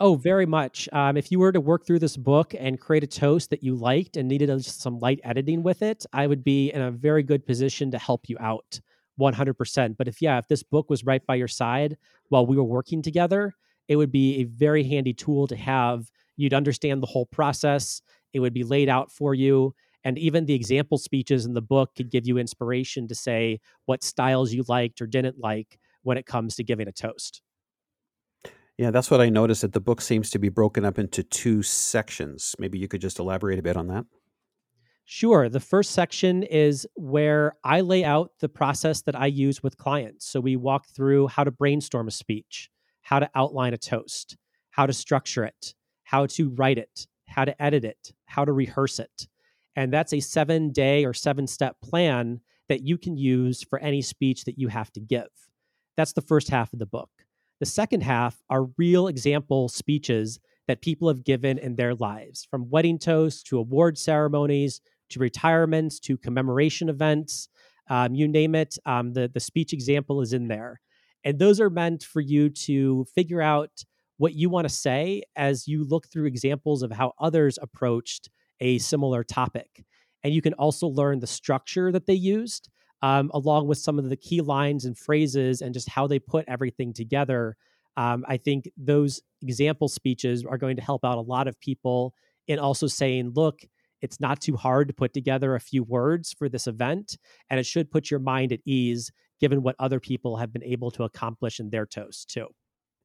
Oh, 0.00 0.16
very 0.16 0.44
much. 0.44 0.88
Um, 0.92 1.16
if 1.16 1.30
you 1.30 1.38
were 1.38 1.52
to 1.52 1.60
work 1.60 1.86
through 1.86 2.00
this 2.00 2.16
book 2.16 2.52
and 2.58 2.80
create 2.80 3.04
a 3.04 3.06
toast 3.06 3.50
that 3.50 3.62
you 3.62 3.76
liked 3.76 4.16
and 4.16 4.28
needed 4.28 4.50
a, 4.50 4.60
some 4.60 4.98
light 4.98 5.20
editing 5.22 5.62
with 5.62 5.82
it, 5.82 6.04
I 6.12 6.26
would 6.26 6.42
be 6.42 6.70
in 6.72 6.82
a 6.82 6.90
very 6.90 7.22
good 7.22 7.46
position 7.46 7.92
to 7.92 7.98
help 7.98 8.28
you 8.28 8.36
out 8.40 8.80
100%. 9.16 9.96
But 9.96 10.08
if, 10.08 10.20
yeah, 10.20 10.38
if 10.38 10.48
this 10.48 10.64
book 10.64 10.90
was 10.90 11.04
right 11.04 11.24
by 11.24 11.36
your 11.36 11.48
side 11.48 11.96
while 12.28 12.44
we 12.44 12.56
were 12.56 12.64
working 12.64 13.02
together, 13.02 13.54
it 13.86 13.94
would 13.96 14.10
be 14.10 14.40
a 14.40 14.44
very 14.44 14.82
handy 14.82 15.14
tool 15.14 15.46
to 15.46 15.56
have. 15.56 16.10
You'd 16.36 16.54
understand 16.54 17.02
the 17.02 17.06
whole 17.06 17.26
process, 17.26 18.02
it 18.32 18.40
would 18.40 18.54
be 18.54 18.64
laid 18.64 18.88
out 18.88 19.10
for 19.10 19.34
you. 19.34 19.74
And 20.04 20.18
even 20.18 20.44
the 20.44 20.54
example 20.54 20.98
speeches 20.98 21.46
in 21.46 21.54
the 21.54 21.62
book 21.62 21.94
could 21.96 22.10
give 22.10 22.26
you 22.26 22.36
inspiration 22.36 23.08
to 23.08 23.14
say 23.14 23.60
what 23.86 24.04
styles 24.04 24.52
you 24.52 24.64
liked 24.68 25.00
or 25.00 25.06
didn't 25.06 25.38
like 25.38 25.78
when 26.02 26.18
it 26.18 26.26
comes 26.26 26.56
to 26.56 26.64
giving 26.64 26.88
a 26.88 26.92
toast. 26.92 27.40
Yeah, 28.76 28.90
that's 28.90 29.10
what 29.10 29.20
I 29.20 29.28
noticed 29.28 29.62
that 29.62 29.72
the 29.72 29.80
book 29.80 30.00
seems 30.00 30.30
to 30.30 30.38
be 30.38 30.48
broken 30.48 30.84
up 30.84 30.98
into 30.98 31.22
two 31.22 31.62
sections. 31.62 32.54
Maybe 32.58 32.78
you 32.78 32.88
could 32.88 33.00
just 33.00 33.18
elaborate 33.18 33.58
a 33.58 33.62
bit 33.62 33.76
on 33.76 33.86
that. 33.86 34.04
Sure. 35.06 35.48
The 35.48 35.60
first 35.60 35.92
section 35.92 36.42
is 36.42 36.86
where 36.94 37.54
I 37.62 37.82
lay 37.82 38.04
out 38.04 38.32
the 38.40 38.48
process 38.48 39.02
that 39.02 39.14
I 39.14 39.26
use 39.26 39.62
with 39.62 39.76
clients. 39.76 40.26
So 40.26 40.40
we 40.40 40.56
walk 40.56 40.86
through 40.88 41.28
how 41.28 41.44
to 41.44 41.50
brainstorm 41.50 42.08
a 42.08 42.10
speech, 42.10 42.70
how 43.02 43.20
to 43.20 43.30
outline 43.34 43.74
a 43.74 43.78
toast, 43.78 44.36
how 44.70 44.86
to 44.86 44.92
structure 44.92 45.44
it, 45.44 45.74
how 46.14 46.26
to 46.26 46.48
write 46.50 46.78
it, 46.78 47.08
how 47.26 47.44
to 47.44 47.60
edit 47.60 47.84
it, 47.84 48.12
how 48.26 48.44
to 48.44 48.52
rehearse 48.52 49.00
it. 49.00 49.26
And 49.74 49.92
that's 49.92 50.12
a 50.12 50.20
seven 50.20 50.70
day 50.70 51.04
or 51.04 51.12
seven 51.12 51.48
step 51.48 51.80
plan 51.82 52.38
that 52.68 52.82
you 52.82 52.96
can 52.96 53.16
use 53.16 53.64
for 53.64 53.80
any 53.80 54.00
speech 54.00 54.44
that 54.44 54.56
you 54.56 54.68
have 54.68 54.92
to 54.92 55.00
give. 55.00 55.26
That's 55.96 56.12
the 56.12 56.22
first 56.22 56.50
half 56.50 56.72
of 56.72 56.78
the 56.78 56.86
book. 56.86 57.10
The 57.58 57.66
second 57.66 58.04
half 58.04 58.40
are 58.48 58.68
real 58.78 59.08
example 59.08 59.68
speeches 59.68 60.38
that 60.68 60.82
people 60.82 61.08
have 61.08 61.24
given 61.24 61.58
in 61.58 61.74
their 61.74 61.96
lives, 61.96 62.46
from 62.48 62.70
wedding 62.70 63.00
toasts 63.00 63.42
to 63.48 63.58
award 63.58 63.98
ceremonies 63.98 64.80
to 65.10 65.18
retirements 65.18 65.98
to 65.98 66.16
commemoration 66.16 66.88
events. 66.88 67.48
Um, 67.90 68.14
you 68.14 68.28
name 68.28 68.54
it, 68.54 68.78
um, 68.86 69.14
the, 69.14 69.28
the 69.34 69.40
speech 69.40 69.72
example 69.72 70.20
is 70.20 70.32
in 70.32 70.46
there. 70.46 70.80
And 71.24 71.40
those 71.40 71.58
are 71.58 71.70
meant 71.70 72.04
for 72.04 72.20
you 72.20 72.50
to 72.50 73.04
figure 73.16 73.42
out 73.42 73.84
what 74.16 74.34
you 74.34 74.48
want 74.48 74.68
to 74.68 74.74
say 74.74 75.22
as 75.36 75.66
you 75.66 75.84
look 75.84 76.08
through 76.08 76.26
examples 76.26 76.82
of 76.82 76.92
how 76.92 77.12
others 77.18 77.58
approached 77.60 78.30
a 78.60 78.78
similar 78.78 79.24
topic. 79.24 79.84
And 80.22 80.32
you 80.32 80.40
can 80.40 80.54
also 80.54 80.86
learn 80.86 81.20
the 81.20 81.26
structure 81.26 81.92
that 81.92 82.06
they 82.06 82.14
used 82.14 82.70
um, 83.02 83.30
along 83.34 83.66
with 83.66 83.78
some 83.78 83.98
of 83.98 84.08
the 84.08 84.16
key 84.16 84.40
lines 84.40 84.84
and 84.84 84.96
phrases 84.96 85.60
and 85.60 85.74
just 85.74 85.88
how 85.88 86.06
they 86.06 86.18
put 86.18 86.46
everything 86.48 86.92
together. 86.92 87.56
Um, 87.96 88.24
I 88.26 88.38
think 88.38 88.70
those 88.76 89.20
example 89.42 89.88
speeches 89.88 90.44
are 90.44 90.58
going 90.58 90.76
to 90.76 90.82
help 90.82 91.04
out 91.04 91.18
a 91.18 91.20
lot 91.20 91.46
of 91.46 91.60
people 91.60 92.14
in 92.46 92.58
also 92.58 92.86
saying, 92.86 93.32
look, 93.34 93.60
it's 94.00 94.20
not 94.20 94.40
too 94.40 94.56
hard 94.56 94.88
to 94.88 94.94
put 94.94 95.12
together 95.12 95.54
a 95.54 95.60
few 95.60 95.82
words 95.82 96.32
for 96.32 96.48
this 96.48 96.66
event, 96.66 97.16
and 97.48 97.58
it 97.58 97.64
should 97.64 97.90
put 97.90 98.10
your 98.10 98.20
mind 98.20 98.52
at 98.52 98.60
ease 98.66 99.10
given 99.40 99.62
what 99.62 99.76
other 99.78 100.00
people 100.00 100.36
have 100.36 100.52
been 100.52 100.64
able 100.64 100.90
to 100.90 101.04
accomplish 101.04 101.58
in 101.58 101.70
their 101.70 101.86
toast, 101.86 102.28
too. 102.28 102.48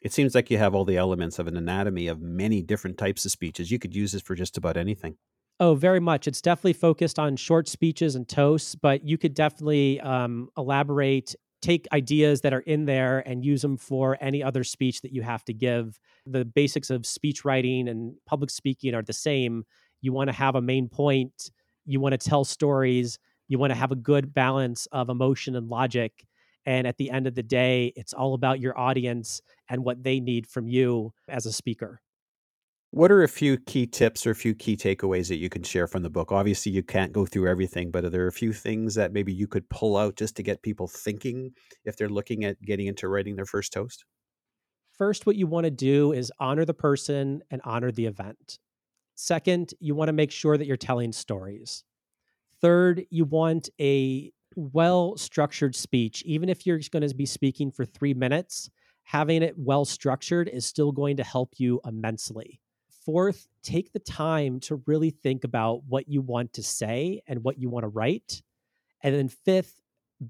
It 0.01 0.13
seems 0.13 0.33
like 0.33 0.49
you 0.49 0.57
have 0.57 0.73
all 0.73 0.85
the 0.85 0.97
elements 0.97 1.39
of 1.39 1.47
an 1.47 1.57
anatomy 1.57 2.07
of 2.07 2.21
many 2.21 2.61
different 2.61 2.97
types 2.97 3.25
of 3.25 3.31
speeches. 3.31 3.69
You 3.69 3.79
could 3.79 3.95
use 3.95 4.13
this 4.13 4.21
for 4.21 4.35
just 4.35 4.57
about 4.57 4.77
anything. 4.77 5.17
Oh, 5.59 5.75
very 5.75 5.99
much. 5.99 6.25
It's 6.25 6.41
definitely 6.41 6.73
focused 6.73 7.19
on 7.19 7.35
short 7.35 7.67
speeches 7.67 8.15
and 8.15 8.27
toasts, 8.27 8.75
but 8.75 9.05
you 9.05 9.17
could 9.17 9.33
definitely 9.33 9.99
um, 9.99 10.49
elaborate, 10.57 11.35
take 11.61 11.85
ideas 11.91 12.39
that 12.41 12.53
are 12.53 12.61
in 12.61 12.85
there 12.85 13.19
and 13.27 13.43
use 13.43 13.61
them 13.61 13.75
for 13.75 14.17
any 14.21 14.41
other 14.41 14.63
speech 14.63 15.01
that 15.01 15.11
you 15.11 15.21
have 15.21 15.43
to 15.45 15.53
give. 15.53 15.99
The 16.25 16.45
basics 16.45 16.89
of 16.89 17.05
speech 17.05 17.43
writing 17.43 17.89
and 17.89 18.13
public 18.25 18.49
speaking 18.49 18.95
are 18.95 19.01
the 19.01 19.11
same. 19.11 19.65
You 19.99 20.13
want 20.13 20.29
to 20.29 20.35
have 20.35 20.55
a 20.55 20.61
main 20.61 20.87
point, 20.87 21.51
you 21.85 21.99
want 21.99 22.13
to 22.13 22.29
tell 22.29 22.45
stories, 22.45 23.19
you 23.49 23.59
want 23.59 23.71
to 23.71 23.77
have 23.77 23.91
a 23.91 23.95
good 23.95 24.33
balance 24.33 24.87
of 24.93 25.09
emotion 25.09 25.57
and 25.57 25.67
logic. 25.67 26.25
And 26.65 26.85
at 26.87 26.97
the 26.97 27.09
end 27.09 27.27
of 27.27 27.35
the 27.35 27.43
day, 27.43 27.93
it's 27.95 28.13
all 28.13 28.33
about 28.33 28.59
your 28.59 28.77
audience 28.77 29.41
and 29.69 29.83
what 29.83 30.03
they 30.03 30.19
need 30.19 30.47
from 30.47 30.67
you 30.67 31.13
as 31.27 31.45
a 31.45 31.51
speaker. 31.51 32.01
What 32.91 33.11
are 33.11 33.21
a 33.21 33.27
few 33.27 33.57
key 33.57 33.85
tips 33.85 34.25
or 34.25 34.31
a 34.31 34.35
few 34.35 34.55
key 34.55 34.75
takeaways 34.75 35.27
that 35.27 35.37
you 35.37 35.49
can 35.49 35.61
share 35.61 35.87
from 35.87 36.01
the 36.01 36.09
book? 36.09 36.31
Obviously, 36.31 36.71
you 36.71 36.81
can't 36.81 37.13
go 37.13 37.25
through 37.25 37.47
everything, 37.47 37.91
but 37.91 38.03
are 38.03 38.09
there 38.09 38.25
a 38.27 38.31
few 38.31 38.51
things 38.51 38.95
that 38.95 39.13
maybe 39.13 39.31
you 39.31 39.47
could 39.47 39.69
pull 39.69 39.95
out 39.95 40.15
just 40.15 40.35
to 40.37 40.43
get 40.43 40.63
people 40.63 40.87
thinking 40.87 41.51
if 41.85 41.97
they're 41.97 42.09
looking 42.09 42.43
at 42.45 42.59
getting 42.61 42.87
into 42.87 43.07
writing 43.07 43.35
their 43.35 43.45
first 43.45 43.73
toast? 43.73 44.05
First, 44.91 45.25
what 45.25 45.35
you 45.35 45.47
want 45.47 45.65
to 45.65 45.71
do 45.71 46.11
is 46.11 46.31
honor 46.39 46.65
the 46.65 46.73
person 46.73 47.41
and 47.49 47.61
honor 47.63 47.91
the 47.91 48.05
event. 48.05 48.59
Second, 49.15 49.73
you 49.79 49.95
want 49.95 50.09
to 50.09 50.13
make 50.13 50.31
sure 50.31 50.57
that 50.57 50.65
you're 50.65 50.77
telling 50.77 51.11
stories. 51.11 51.83
Third, 52.61 53.05
you 53.09 53.25
want 53.25 53.69
a 53.79 54.31
well 54.55 55.17
structured 55.17 55.75
speech. 55.75 56.23
Even 56.25 56.49
if 56.49 56.65
you're 56.65 56.79
going 56.91 57.07
to 57.07 57.15
be 57.15 57.25
speaking 57.25 57.71
for 57.71 57.85
three 57.85 58.13
minutes, 58.13 58.69
having 59.03 59.41
it 59.41 59.57
well 59.57 59.85
structured 59.85 60.47
is 60.47 60.65
still 60.65 60.91
going 60.91 61.17
to 61.17 61.23
help 61.23 61.53
you 61.57 61.79
immensely. 61.85 62.59
Fourth, 63.05 63.47
take 63.63 63.91
the 63.91 63.99
time 63.99 64.59
to 64.61 64.81
really 64.85 65.09
think 65.09 65.43
about 65.43 65.83
what 65.87 66.07
you 66.07 66.21
want 66.21 66.53
to 66.53 66.63
say 66.63 67.21
and 67.27 67.43
what 67.43 67.57
you 67.57 67.69
want 67.69 67.83
to 67.83 67.87
write. 67.89 68.41
And 69.01 69.15
then 69.15 69.29
fifth, 69.29 69.81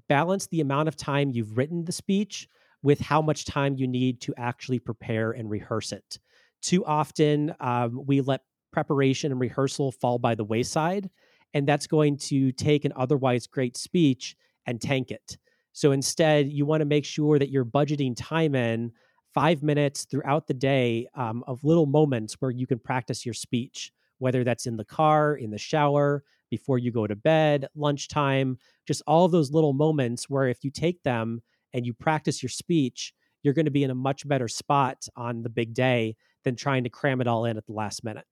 balance 0.08 0.46
the 0.46 0.60
amount 0.60 0.88
of 0.88 0.96
time 0.96 1.30
you've 1.30 1.58
written 1.58 1.84
the 1.84 1.92
speech 1.92 2.48
with 2.82 3.00
how 3.00 3.20
much 3.20 3.44
time 3.44 3.76
you 3.76 3.86
need 3.86 4.20
to 4.22 4.34
actually 4.36 4.78
prepare 4.78 5.32
and 5.32 5.50
rehearse 5.50 5.92
it. 5.92 6.18
Too 6.62 6.84
often, 6.84 7.54
um, 7.60 8.00
we 8.06 8.20
let 8.20 8.42
preparation 8.72 9.32
and 9.32 9.40
rehearsal 9.40 9.92
fall 9.92 10.18
by 10.18 10.34
the 10.34 10.44
wayside 10.44 11.10
and 11.54 11.66
that's 11.66 11.86
going 11.86 12.16
to 12.16 12.52
take 12.52 12.84
an 12.84 12.92
otherwise 12.96 13.46
great 13.46 13.76
speech 13.76 14.36
and 14.66 14.80
tank 14.80 15.10
it. 15.10 15.38
So 15.72 15.92
instead, 15.92 16.50
you 16.50 16.66
want 16.66 16.80
to 16.80 16.86
make 16.86 17.04
sure 17.04 17.38
that 17.38 17.50
you're 17.50 17.64
budgeting 17.64 18.14
time 18.16 18.54
in 18.54 18.92
five 19.32 19.62
minutes 19.62 20.04
throughout 20.04 20.46
the 20.46 20.54
day 20.54 21.08
um, 21.14 21.44
of 21.46 21.64
little 21.64 21.86
moments 21.86 22.34
where 22.40 22.50
you 22.50 22.66
can 22.66 22.78
practice 22.78 23.24
your 23.24 23.34
speech, 23.34 23.92
whether 24.18 24.44
that's 24.44 24.66
in 24.66 24.76
the 24.76 24.84
car, 24.84 25.36
in 25.36 25.50
the 25.50 25.58
shower, 25.58 26.24
before 26.50 26.78
you 26.78 26.90
go 26.90 27.06
to 27.06 27.14
bed, 27.14 27.68
lunchtime, 27.76 28.58
just 28.86 29.02
all 29.06 29.24
of 29.24 29.32
those 29.32 29.52
little 29.52 29.72
moments 29.72 30.28
where 30.28 30.48
if 30.48 30.64
you 30.64 30.70
take 30.70 31.02
them 31.04 31.40
and 31.72 31.86
you 31.86 31.94
practice 31.94 32.42
your 32.42 32.50
speech, 32.50 33.14
you're 33.42 33.54
going 33.54 33.64
to 33.64 33.70
be 33.70 33.84
in 33.84 33.90
a 33.90 33.94
much 33.94 34.26
better 34.26 34.48
spot 34.48 35.06
on 35.16 35.42
the 35.42 35.48
big 35.48 35.72
day 35.72 36.16
than 36.44 36.56
trying 36.56 36.84
to 36.84 36.90
cram 36.90 37.20
it 37.20 37.28
all 37.28 37.44
in 37.44 37.56
at 37.56 37.66
the 37.66 37.72
last 37.72 38.04
minute. 38.04 38.24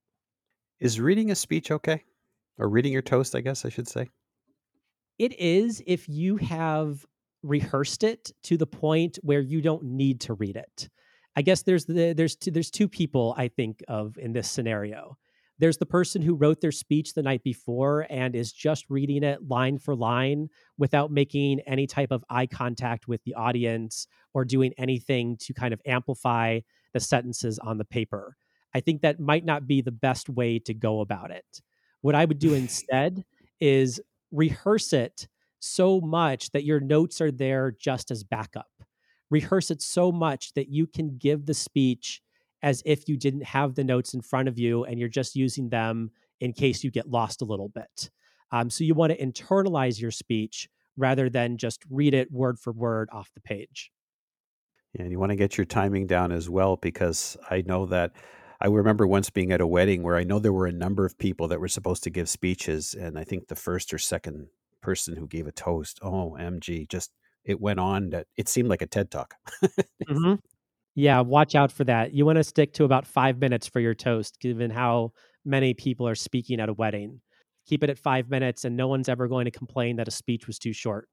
Is 0.81 1.00
reading 1.00 1.31
a 1.31 1.35
speech 1.35 1.70
okay? 1.70 2.02
Or 2.59 2.68
reading 2.68 2.92
your 2.92 3.03
toast, 3.03 3.35
I 3.35 3.40
guess 3.40 3.64
I 3.64 3.68
should 3.68 3.88
say. 3.88 4.09
It 5.18 5.38
is 5.38 5.83
if 5.87 6.09
you 6.09 6.37
have 6.37 7.05
rehearsed 7.42 8.05
it 8.05 8.33
to 8.44 8.57
the 8.57 8.66
point 8.66 9.18
where 9.23 9.40
you 9.40 9.61
don't 9.61 9.85
need 9.85 10.21
to 10.23 10.35
read 10.35 10.57
it. 10.57 10.88
I 11.37 11.42
guess 11.42 11.62
there's 11.62 11.85
the, 11.85 12.12
there's 12.12 12.37
two, 12.37 12.51
there's 12.51 12.71
two 12.71 12.88
people 12.88 13.35
I 13.37 13.49
think 13.49 13.83
of 13.88 14.18
in 14.18 14.33
this 14.33 14.51
scenario. 14.51 15.16
There's 15.61 15.79
the 15.79 15.87
person 15.87 16.23
who 16.23 16.35
wrote 16.35 16.61
their 16.61 16.73
speech 16.73 17.14
the 17.14 17.23
night 17.23 17.42
before 17.42 18.07
and 18.09 18.35
is 18.37 18.53
just 18.53 18.87
reading 18.88 19.25
it 19.25 19.49
line 19.49 19.79
for 19.79 19.97
line 19.97 20.49
without 20.79 21.11
making 21.11 21.61
any 21.66 21.87
type 21.87 22.12
of 22.12 22.25
eye 22.31 22.47
contact 22.47 23.09
with 23.09 23.23
the 23.25 23.35
audience 23.35 24.07
or 24.35 24.44
doing 24.44 24.73
anything 24.79 25.37
to 25.40 25.53
kind 25.53 25.75
of 25.75 25.81
amplify 25.85 26.61
the 26.92 27.01
sentences 27.01 27.59
on 27.59 27.79
the 27.79 27.85
paper. 27.85 28.37
I 28.73 28.81
think 28.81 29.03
that 29.03 29.18
might 29.18 29.44
not 29.44 29.66
be 29.66 29.81
the 29.81 29.90
best 29.90 30.29
way 30.29 30.61
to 30.61 30.75
go 30.75 31.01
about 31.01 31.33
it. 31.33 31.62
What 32.00 32.14
I 32.14 32.24
would 32.24 32.38
do 32.38 32.54
instead 32.62 33.24
is 33.61 34.00
rehearse 34.30 34.92
it 34.92 35.28
so 35.61 36.00
much 36.00 36.50
that 36.50 36.64
your 36.64 36.80
notes 36.80 37.20
are 37.20 37.32
there 37.32 37.72
just 37.72 38.11
as 38.11 38.22
backup. 38.22 38.70
Rehearse 39.30 39.70
it 39.70 39.82
so 39.82 40.11
much 40.11 40.54
that 40.54 40.68
you 40.68 40.87
can 40.87 41.18
give 41.18 41.46
the 41.46 41.54
speech 41.54 42.22
as 42.62 42.82
if 42.87 43.08
you 43.08 43.16
didn't 43.16 43.44
have 43.44 43.74
the 43.74 43.84
notes 43.84 44.14
in 44.14 44.22
front 44.22 44.48
of 44.48 44.58
you 44.58 44.84
and 44.84 44.98
you're 44.98 45.08
just 45.08 45.37
using 45.37 45.68
them 45.68 46.11
in 46.40 46.52
case 46.52 46.82
you 46.82 46.90
get 46.90 47.08
lost 47.08 47.42
a 47.42 47.44
little 47.44 47.68
bit. 47.68 48.11
Um, 48.50 48.70
so 48.70 48.84
you 48.84 48.94
want 48.94 49.12
to 49.12 49.18
internalize 49.18 50.00
your 50.00 50.11
speech 50.11 50.68
rather 50.96 51.28
than 51.28 51.56
just 51.56 51.82
read 51.90 52.14
it 52.14 52.30
word 52.32 52.58
for 52.58 52.72
word 52.72 53.08
off 53.12 53.30
the 53.34 53.40
page. 53.40 53.90
And 54.98 55.11
you 55.11 55.18
want 55.18 55.30
to 55.30 55.37
get 55.37 55.58
your 55.58 55.66
timing 55.66 56.06
down 56.06 56.32
as 56.32 56.48
well 56.48 56.76
because 56.76 57.37
I 57.50 57.62
know 57.66 57.87
that 57.87 58.12
I 58.61 58.66
remember 58.66 59.07
once 59.07 59.31
being 59.31 59.53
at 59.53 59.61
a 59.61 59.66
wedding 59.66 60.03
where 60.03 60.16
I 60.16 60.25
know 60.25 60.38
there 60.38 60.53
were 60.53 60.66
a 60.66 60.73
number 60.73 61.07
of 61.07 61.16
people 61.18 61.49
that 61.49 61.61
were 61.61 61.68
supposed 61.68 62.03
to 62.05 62.11
give 62.11 62.29
speeches, 62.29 62.94
and 62.94 63.18
I 63.18 63.25
think 63.25 63.47
the 63.47 63.55
first 63.55 63.94
or 63.94 63.99
second 63.99 64.49
person 64.83 65.16
who 65.16 65.27
gave 65.27 65.47
a 65.47 65.53
toast, 65.53 66.01
oh 66.03 66.37
MG, 66.38 66.88
just 66.88 67.12
it 67.44 67.61
went 67.61 67.79
on 67.79 68.11
that 68.11 68.27
it 68.37 68.49
seemed 68.49 68.68
like 68.68 68.83
a 68.83 68.87
TED 68.87 69.11
talk. 69.11 69.35
mm-hmm. 69.62 70.35
Yeah, 70.94 71.21
watch 71.21 71.55
out 71.55 71.71
for 71.71 71.85
that. 71.85 72.12
You 72.12 72.27
want 72.27 72.38
to 72.38 72.44
stick 72.44 72.73
to 72.75 72.85
about 72.85 73.07
five 73.07 73.38
minutes 73.38 73.68
for 73.68 73.79
your 73.79 73.94
toast, 73.94 74.40
given 74.40 74.71
how 74.71 75.12
many 75.44 75.73
people 75.73 76.09
are 76.09 76.16
speaking 76.16 76.59
at 76.59 76.68
a 76.68 76.73
wedding. 76.73 77.21
Keep 77.66 77.85
it 77.85 77.90
at 77.90 77.99
five 77.99 78.29
minutes, 78.29 78.64
and 78.64 78.77
no 78.77 78.88
one's 78.88 79.09
ever 79.09 79.29
going 79.29 79.44
to 79.44 79.53
complain 79.53 79.97
that 79.97 80.09
a 80.09 80.11
speech 80.11 80.49
was 80.49 80.59
too 80.59 80.73
short. 80.73 81.09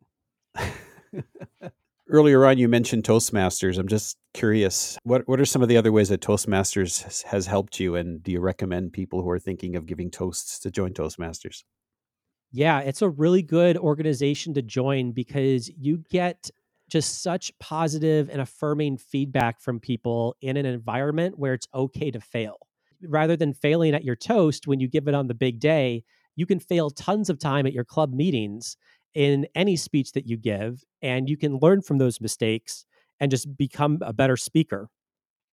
Earlier 2.15 2.45
on, 2.45 2.57
you 2.57 2.69
mentioned 2.69 3.03
Toastmasters. 3.03 3.77
I'm 3.77 3.89
just 3.89 4.15
curious, 4.33 4.97
what, 5.03 5.27
what 5.27 5.37
are 5.41 5.45
some 5.45 5.61
of 5.61 5.67
the 5.67 5.75
other 5.75 5.91
ways 5.91 6.07
that 6.07 6.21
Toastmasters 6.21 7.03
has, 7.03 7.23
has 7.23 7.45
helped 7.45 7.77
you? 7.77 7.97
And 7.97 8.23
do 8.23 8.31
you 8.31 8.39
recommend 8.39 8.93
people 8.93 9.21
who 9.21 9.29
are 9.29 9.37
thinking 9.37 9.75
of 9.75 9.85
giving 9.85 10.09
toasts 10.09 10.57
to 10.59 10.71
join 10.71 10.93
Toastmasters? 10.93 11.65
Yeah, 12.53 12.79
it's 12.79 13.01
a 13.01 13.09
really 13.09 13.41
good 13.41 13.75
organization 13.75 14.53
to 14.53 14.61
join 14.61 15.11
because 15.11 15.69
you 15.77 16.05
get 16.09 16.49
just 16.89 17.21
such 17.21 17.51
positive 17.59 18.29
and 18.29 18.39
affirming 18.39 18.97
feedback 18.97 19.59
from 19.59 19.81
people 19.81 20.37
in 20.39 20.55
an 20.55 20.65
environment 20.65 21.37
where 21.37 21.53
it's 21.53 21.67
okay 21.73 22.11
to 22.11 22.21
fail. 22.21 22.59
Rather 23.05 23.35
than 23.35 23.53
failing 23.53 23.93
at 23.93 24.05
your 24.05 24.15
toast 24.15 24.67
when 24.67 24.79
you 24.79 24.87
give 24.87 25.09
it 25.09 25.15
on 25.15 25.27
the 25.27 25.33
big 25.33 25.59
day, 25.59 26.05
you 26.37 26.45
can 26.45 26.61
fail 26.61 26.89
tons 26.89 27.29
of 27.29 27.39
time 27.39 27.65
at 27.65 27.73
your 27.73 27.83
club 27.83 28.13
meetings 28.13 28.77
in 29.15 29.47
any 29.55 29.75
speech 29.77 30.11
that 30.11 30.27
you 30.27 30.37
give, 30.37 30.83
and 31.01 31.29
you 31.29 31.37
can 31.37 31.57
learn 31.59 31.81
from 31.81 31.97
those 31.97 32.21
mistakes 32.21 32.85
and 33.19 33.31
just 33.31 33.57
become 33.57 33.97
a 34.01 34.13
better 34.13 34.37
speaker. 34.37 34.89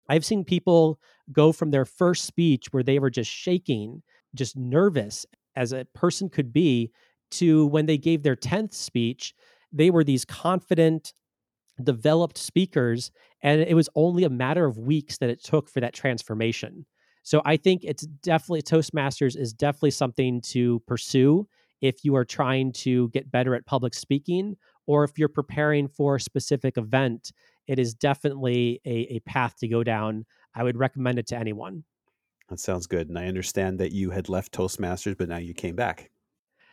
I've 0.08 0.24
seen 0.24 0.46
people 0.46 1.00
go 1.34 1.52
from 1.52 1.72
their 1.72 1.84
first 1.84 2.26
speech 2.26 2.68
where 2.72 2.84
they 2.84 3.00
were 3.00 3.10
just 3.10 3.30
shaking, 3.30 4.04
just 4.36 4.56
nervous 4.56 5.26
as 5.56 5.74
a 5.74 5.86
person 5.94 6.30
could 6.30 6.54
be, 6.54 6.92
to 7.32 7.66
when 7.68 7.88
they 7.88 7.98
gave 7.98 8.24
their 8.24 8.38
10th 8.38 8.74
speech, 8.74 9.34
they 9.74 9.90
were 9.90 10.04
these 10.04 10.24
confident, 10.24 11.14
developed 11.84 12.38
speakers. 12.38 13.12
And 13.42 13.62
it 13.62 13.74
was 13.74 13.90
only 13.96 14.24
a 14.24 14.30
matter 14.30 14.66
of 14.66 14.78
weeks 14.78 15.18
that 15.18 15.30
it 15.30 15.44
took 15.44 15.68
for 15.70 15.82
that 15.82 15.94
transformation. 15.94 16.86
So 17.24 17.42
I 17.44 17.58
think 17.58 17.84
it's 17.84 18.06
definitely, 18.24 18.62
Toastmasters 18.62 19.36
is 19.36 19.52
definitely 19.52 19.92
something 19.92 20.40
to 20.42 20.80
pursue 20.88 21.48
if 21.82 22.04
you 22.04 22.16
are 22.16 22.26
trying 22.26 22.72
to 22.72 23.10
get 23.10 23.32
better 23.32 23.56
at 23.56 23.66
public 23.66 23.94
speaking 23.94 24.56
or 24.86 25.04
if 25.04 25.18
you're 25.18 25.30
preparing 25.30 25.88
for 25.88 26.16
a 26.16 26.20
specific 26.20 26.78
event, 26.78 27.32
it 27.68 27.80
is 27.80 27.94
definitely 27.94 28.82
a, 28.86 29.16
a 29.16 29.20
path 29.22 29.58
to 29.58 29.68
go 29.68 29.84
down. 29.84 30.26
I 30.56 30.64
would 30.64 30.78
recommend 30.78 31.20
it 31.20 31.28
to 31.28 31.38
anyone. 31.38 31.84
That 32.50 32.60
sounds 32.60 32.88
good. 32.88 33.10
And 33.10 33.20
I 33.20 33.28
understand 33.28 33.80
that 33.80 33.92
you 33.92 34.12
had 34.12 34.30
left 34.30 34.54
Toastmasters, 34.54 35.18
but 35.18 35.28
now 35.28 35.38
you 35.38 35.54
came 35.54 35.76
back. 35.76 36.10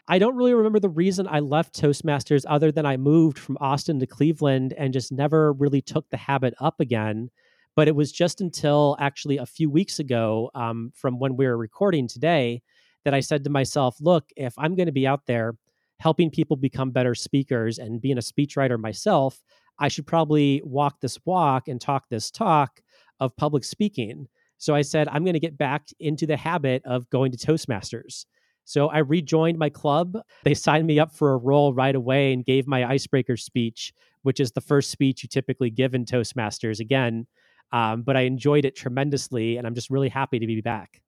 I 0.06 0.18
don't 0.18 0.36
really 0.36 0.54
remember 0.54 0.80
the 0.80 0.88
reason 0.88 1.26
I 1.26 1.40
left 1.40 1.80
Toastmasters 1.80 2.44
other 2.46 2.70
than 2.70 2.84
I 2.84 2.96
moved 2.96 3.38
from 3.38 3.56
Austin 3.60 3.98
to 4.00 4.06
Cleveland 4.06 4.74
and 4.76 4.92
just 4.92 5.10
never 5.10 5.52
really 5.52 5.80
took 5.80 6.08
the 6.10 6.16
habit 6.16 6.54
up 6.60 6.78
again. 6.78 7.30
But 7.74 7.88
it 7.88 7.96
was 7.96 8.12
just 8.12 8.40
until 8.40 8.96
actually 9.00 9.38
a 9.38 9.46
few 9.46 9.70
weeks 9.70 9.98
ago, 9.98 10.50
um, 10.54 10.92
from 10.94 11.18
when 11.18 11.36
we 11.36 11.46
were 11.46 11.56
recording 11.56 12.06
today, 12.06 12.62
that 13.04 13.14
I 13.14 13.20
said 13.20 13.44
to 13.44 13.50
myself, 13.50 13.96
look, 14.00 14.30
if 14.36 14.54
I'm 14.58 14.74
going 14.74 14.86
to 14.86 14.92
be 14.92 15.06
out 15.06 15.26
there 15.26 15.56
helping 16.00 16.30
people 16.30 16.56
become 16.56 16.90
better 16.90 17.14
speakers 17.14 17.78
and 17.78 18.00
being 18.00 18.18
a 18.18 18.22
speechwriter 18.22 18.78
myself, 18.78 19.42
I 19.78 19.88
should 19.88 20.06
probably 20.06 20.60
walk 20.64 21.00
this 21.00 21.18
walk 21.24 21.68
and 21.68 21.80
talk 21.80 22.08
this 22.08 22.30
talk 22.30 22.80
of 23.20 23.36
public 23.36 23.64
speaking. 23.64 24.28
So 24.58 24.74
I 24.74 24.82
said, 24.82 25.08
I'm 25.08 25.24
going 25.24 25.34
to 25.34 25.40
get 25.40 25.58
back 25.58 25.88
into 26.00 26.26
the 26.26 26.36
habit 26.36 26.82
of 26.84 27.08
going 27.10 27.32
to 27.32 27.38
Toastmasters. 27.38 28.24
So 28.64 28.88
I 28.88 28.98
rejoined 28.98 29.58
my 29.58 29.68
club. 29.68 30.16
They 30.44 30.54
signed 30.54 30.86
me 30.86 30.98
up 30.98 31.12
for 31.12 31.32
a 31.32 31.36
role 31.36 31.74
right 31.74 31.94
away 31.94 32.32
and 32.32 32.44
gave 32.44 32.66
my 32.66 32.88
icebreaker 32.88 33.36
speech, 33.36 33.92
which 34.22 34.40
is 34.40 34.52
the 34.52 34.60
first 34.60 34.90
speech 34.90 35.22
you 35.22 35.28
typically 35.28 35.70
give 35.70 35.94
in 35.94 36.06
Toastmasters 36.06 36.80
again. 36.80 37.26
Um, 37.72 38.02
but 38.02 38.16
I 38.16 38.22
enjoyed 38.22 38.64
it 38.64 38.76
tremendously, 38.76 39.56
and 39.56 39.66
I'm 39.66 39.74
just 39.74 39.90
really 39.90 40.08
happy 40.08 40.38
to 40.38 40.46
be 40.46 40.60
back. 40.60 41.02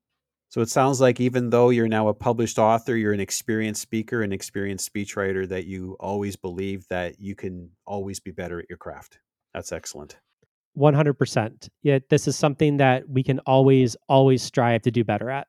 So 0.57 0.63
it 0.63 0.71
sounds 0.71 1.03
like 1.03 1.21
even 1.21 1.51
though 1.51 1.69
you're 1.69 1.87
now 1.87 2.09
a 2.09 2.15
published 2.15 2.59
author, 2.59 2.97
you're 2.97 3.13
an 3.13 3.21
experienced 3.21 3.83
speaker, 3.83 4.23
an 4.23 4.33
experienced 4.33 4.91
speechwriter, 4.91 5.47
that 5.51 5.67
you 5.67 5.99
always 6.01 6.35
believe 6.35 6.89
that 6.89 7.21
you 7.21 7.35
can 7.35 7.69
always 7.85 8.21
be 8.21 8.31
better 8.31 8.59
at 8.59 8.65
your 8.71 8.79
craft. 8.79 9.19
That's 9.53 9.71
excellent. 9.71 10.17
100%. 10.79 11.69
Yeah, 11.83 11.99
this 12.09 12.27
is 12.27 12.37
something 12.37 12.79
that 12.79 13.07
we 13.07 13.23
can 13.23 13.39
always, 13.41 13.99
always 14.09 14.43
strive 14.43 14.81
to 14.85 14.91
do 14.91 15.05
better 15.05 15.29
at. 15.29 15.47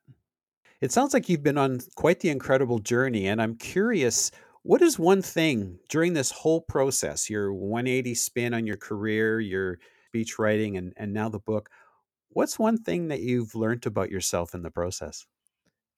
It 0.81 0.91
sounds 0.91 1.13
like 1.13 1.29
you've 1.29 1.41
been 1.41 1.57
on 1.57 1.79
quite 1.95 2.19
the 2.19 2.29
incredible 2.29 2.79
journey. 2.79 3.27
And 3.27 3.41
I'm 3.41 3.55
curious 3.55 4.29
what 4.63 4.81
is 4.81 4.99
one 4.99 5.21
thing 5.21 5.79
during 5.87 6.15
this 6.15 6.31
whole 6.31 6.59
process, 6.59 7.29
your 7.29 7.53
180 7.53 8.13
spin 8.13 8.53
on 8.53 8.67
your 8.67 8.75
career, 8.75 9.39
your 9.39 9.79
speech 10.07 10.37
writing, 10.37 10.75
and, 10.75 10.91
and 10.97 11.13
now 11.13 11.29
the 11.29 11.39
book? 11.39 11.69
What's 12.37 12.59
one 12.59 12.77
thing 12.77 13.07
that 13.07 13.21
you've 13.21 13.55
learned 13.55 13.87
about 13.87 14.11
yourself 14.11 14.53
in 14.53 14.61
the 14.61 14.69
process? 14.69 15.25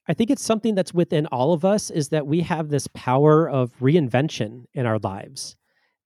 I 0.08 0.14
think 0.14 0.32
it's 0.32 0.42
something 0.42 0.74
that's 0.74 0.94
within 0.94 1.26
all 1.26 1.52
of 1.52 1.66
us 1.66 1.90
is 1.90 2.08
that 2.10 2.28
we 2.28 2.40
have 2.44 2.70
this 2.70 2.88
power 2.94 3.50
of 3.50 3.78
reinvention 3.82 4.64
in 4.74 4.86
our 4.86 5.00
lives. 5.00 5.58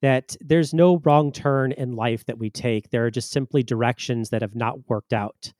That 0.02 0.36
there's 0.42 0.74
no 0.74 0.98
wrong 1.06 1.32
turn 1.32 1.72
in 1.72 1.96
life 1.96 2.26
that 2.26 2.40
we 2.40 2.50
take. 2.50 2.90
There 2.90 3.06
are 3.06 3.12
just 3.12 3.30
simply 3.30 3.62
directions 3.62 4.32
that 4.32 4.42
have 4.42 4.56
not 4.56 4.90
worked 4.90 5.14
out. 5.14 5.54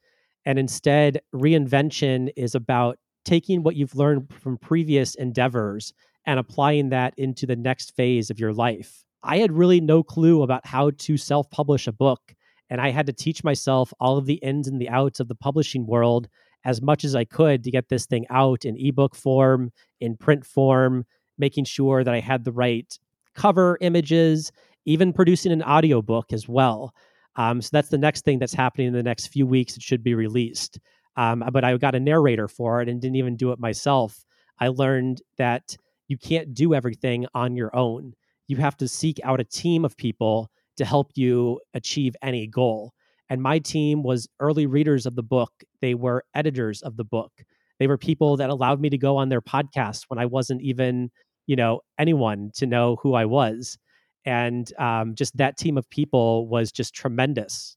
And 0.44 0.58
instead, 0.58 1.22
reinvention 1.36 2.32
is 2.36 2.56
about 2.56 2.98
taking 3.26 3.62
what 3.62 3.76
you've 3.76 3.96
learned 3.96 4.34
from 4.42 4.58
previous 4.58 5.14
endeavors 5.14 5.94
and 6.26 6.40
applying 6.40 6.90
that 6.90 7.14
into 7.16 7.46
the 7.46 7.56
next 7.56 7.96
phase 7.96 8.32
of 8.32 8.40
your 8.40 8.54
life. 8.54 9.06
I 9.22 9.38
had 9.38 9.52
really 9.52 9.82
no 9.82 10.02
clue 10.02 10.42
about 10.42 10.66
how 10.66 10.90
to 10.90 11.16
self 11.16 11.48
publish 11.52 11.86
a 11.86 11.92
book 11.92 12.34
and 12.74 12.82
I 12.82 12.90
had 12.90 13.06
to 13.06 13.14
teach 13.14 13.44
myself 13.44 13.94
all 14.00 14.18
of 14.18 14.26
the 14.26 14.40
ins 14.42 14.68
and 14.68 14.82
the 14.82 14.90
outs 14.90 15.20
of 15.20 15.28
the 15.28 15.36
publishing 15.36 15.86
world 15.86 16.28
as 16.66 16.82
much 16.82 17.04
as 17.04 17.16
I 17.16 17.24
could 17.24 17.64
to 17.64 17.70
get 17.70 17.88
this 17.88 18.08
thing 18.08 18.26
out 18.32 18.66
in 18.66 18.76
ebook 18.80 19.16
form, 19.16 19.72
in 20.02 20.18
print 20.18 20.44
form, 20.44 21.06
making 21.38 21.66
sure 21.66 22.04
that 22.04 22.12
I 22.12 22.20
had 22.20 22.44
the 22.44 22.52
right 22.52 22.98
cover 23.36 23.78
images, 23.80 24.52
even 24.86 25.14
producing 25.14 25.52
an 25.52 25.62
audiobook 25.62 26.34
as 26.34 26.50
well. 26.50 26.96
Um, 27.36 27.62
so 27.62 27.70
that's 27.72 27.90
the 27.90 27.98
next 28.00 28.26
thing 28.26 28.40
that's 28.40 28.56
happening 28.56 28.88
in 28.88 28.94
the 28.94 29.04
next 29.04 29.28
few 29.28 29.46
weeks. 29.46 29.78
It 29.78 29.84
should 29.84 30.04
be 30.04 30.16
released. 30.16 30.80
Um, 31.16 31.44
but 31.52 31.64
I 31.64 31.78
got 31.78 31.94
a 31.94 32.00
narrator 32.00 32.48
for 32.48 32.82
it 32.82 32.90
and 32.90 33.00
didn't 33.00 33.18
even 33.18 33.36
do 33.36 33.52
it 33.52 33.60
myself. 33.60 34.26
I 34.60 34.70
learned 34.70 35.22
that 35.38 35.78
you 36.08 36.18
can't 36.18 36.56
do 36.56 36.74
everything 36.74 37.28
on 37.36 37.56
your 37.56 37.76
own. 37.76 38.16
You 38.48 38.58
have 38.58 38.78
to 38.78 38.88
seek 38.88 39.20
out 39.24 39.40
a 39.40 39.44
team 39.44 39.86
of 39.86 39.96
people 39.96 40.50
to 40.78 40.86
help 40.86 41.12
you 41.16 41.60
achieve 41.74 42.16
any 42.22 42.48
goal. 42.48 42.94
And 43.30 43.42
my 43.42 43.60
team 43.60 44.04
was 44.04 44.28
early 44.40 44.66
readers 44.66 45.06
of 45.06 45.16
the 45.16 45.24
book, 45.24 45.52
they 45.82 45.96
were 45.96 46.24
editors 46.36 46.82
of 46.82 46.98
the 46.98 47.04
book. 47.04 47.32
They 47.80 47.88
were 47.88 47.98
people 47.98 48.38
that 48.38 48.50
allowed 48.50 48.80
me 48.80 48.90
to 48.90 48.98
go 48.98 49.18
on 49.18 49.30
their 49.30 49.42
podcast 49.42 50.04
when 50.08 50.20
I 50.20 50.26
wasn't 50.26 50.62
even, 50.62 51.10
you 51.48 51.56
know, 51.56 51.82
anyone 51.98 52.52
to 52.56 52.66
know 52.66 52.98
who 53.02 53.14
I 53.14 53.26
was. 53.26 53.78
And 54.26 54.72
um, 54.78 55.16
just 55.16 55.36
that 55.38 55.58
team 55.58 55.78
of 55.78 55.90
people 55.90 56.48
was 56.48 56.72
just 56.72 56.94
tremendous. 56.94 57.76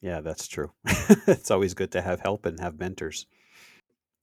Yeah, 0.00 0.20
that's 0.20 0.48
true. 0.48 0.72
it's 1.26 1.50
always 1.50 1.74
good 1.74 1.92
to 1.92 2.02
have 2.02 2.20
help 2.20 2.44
and 2.44 2.58
have 2.60 2.78
mentors. 2.78 3.26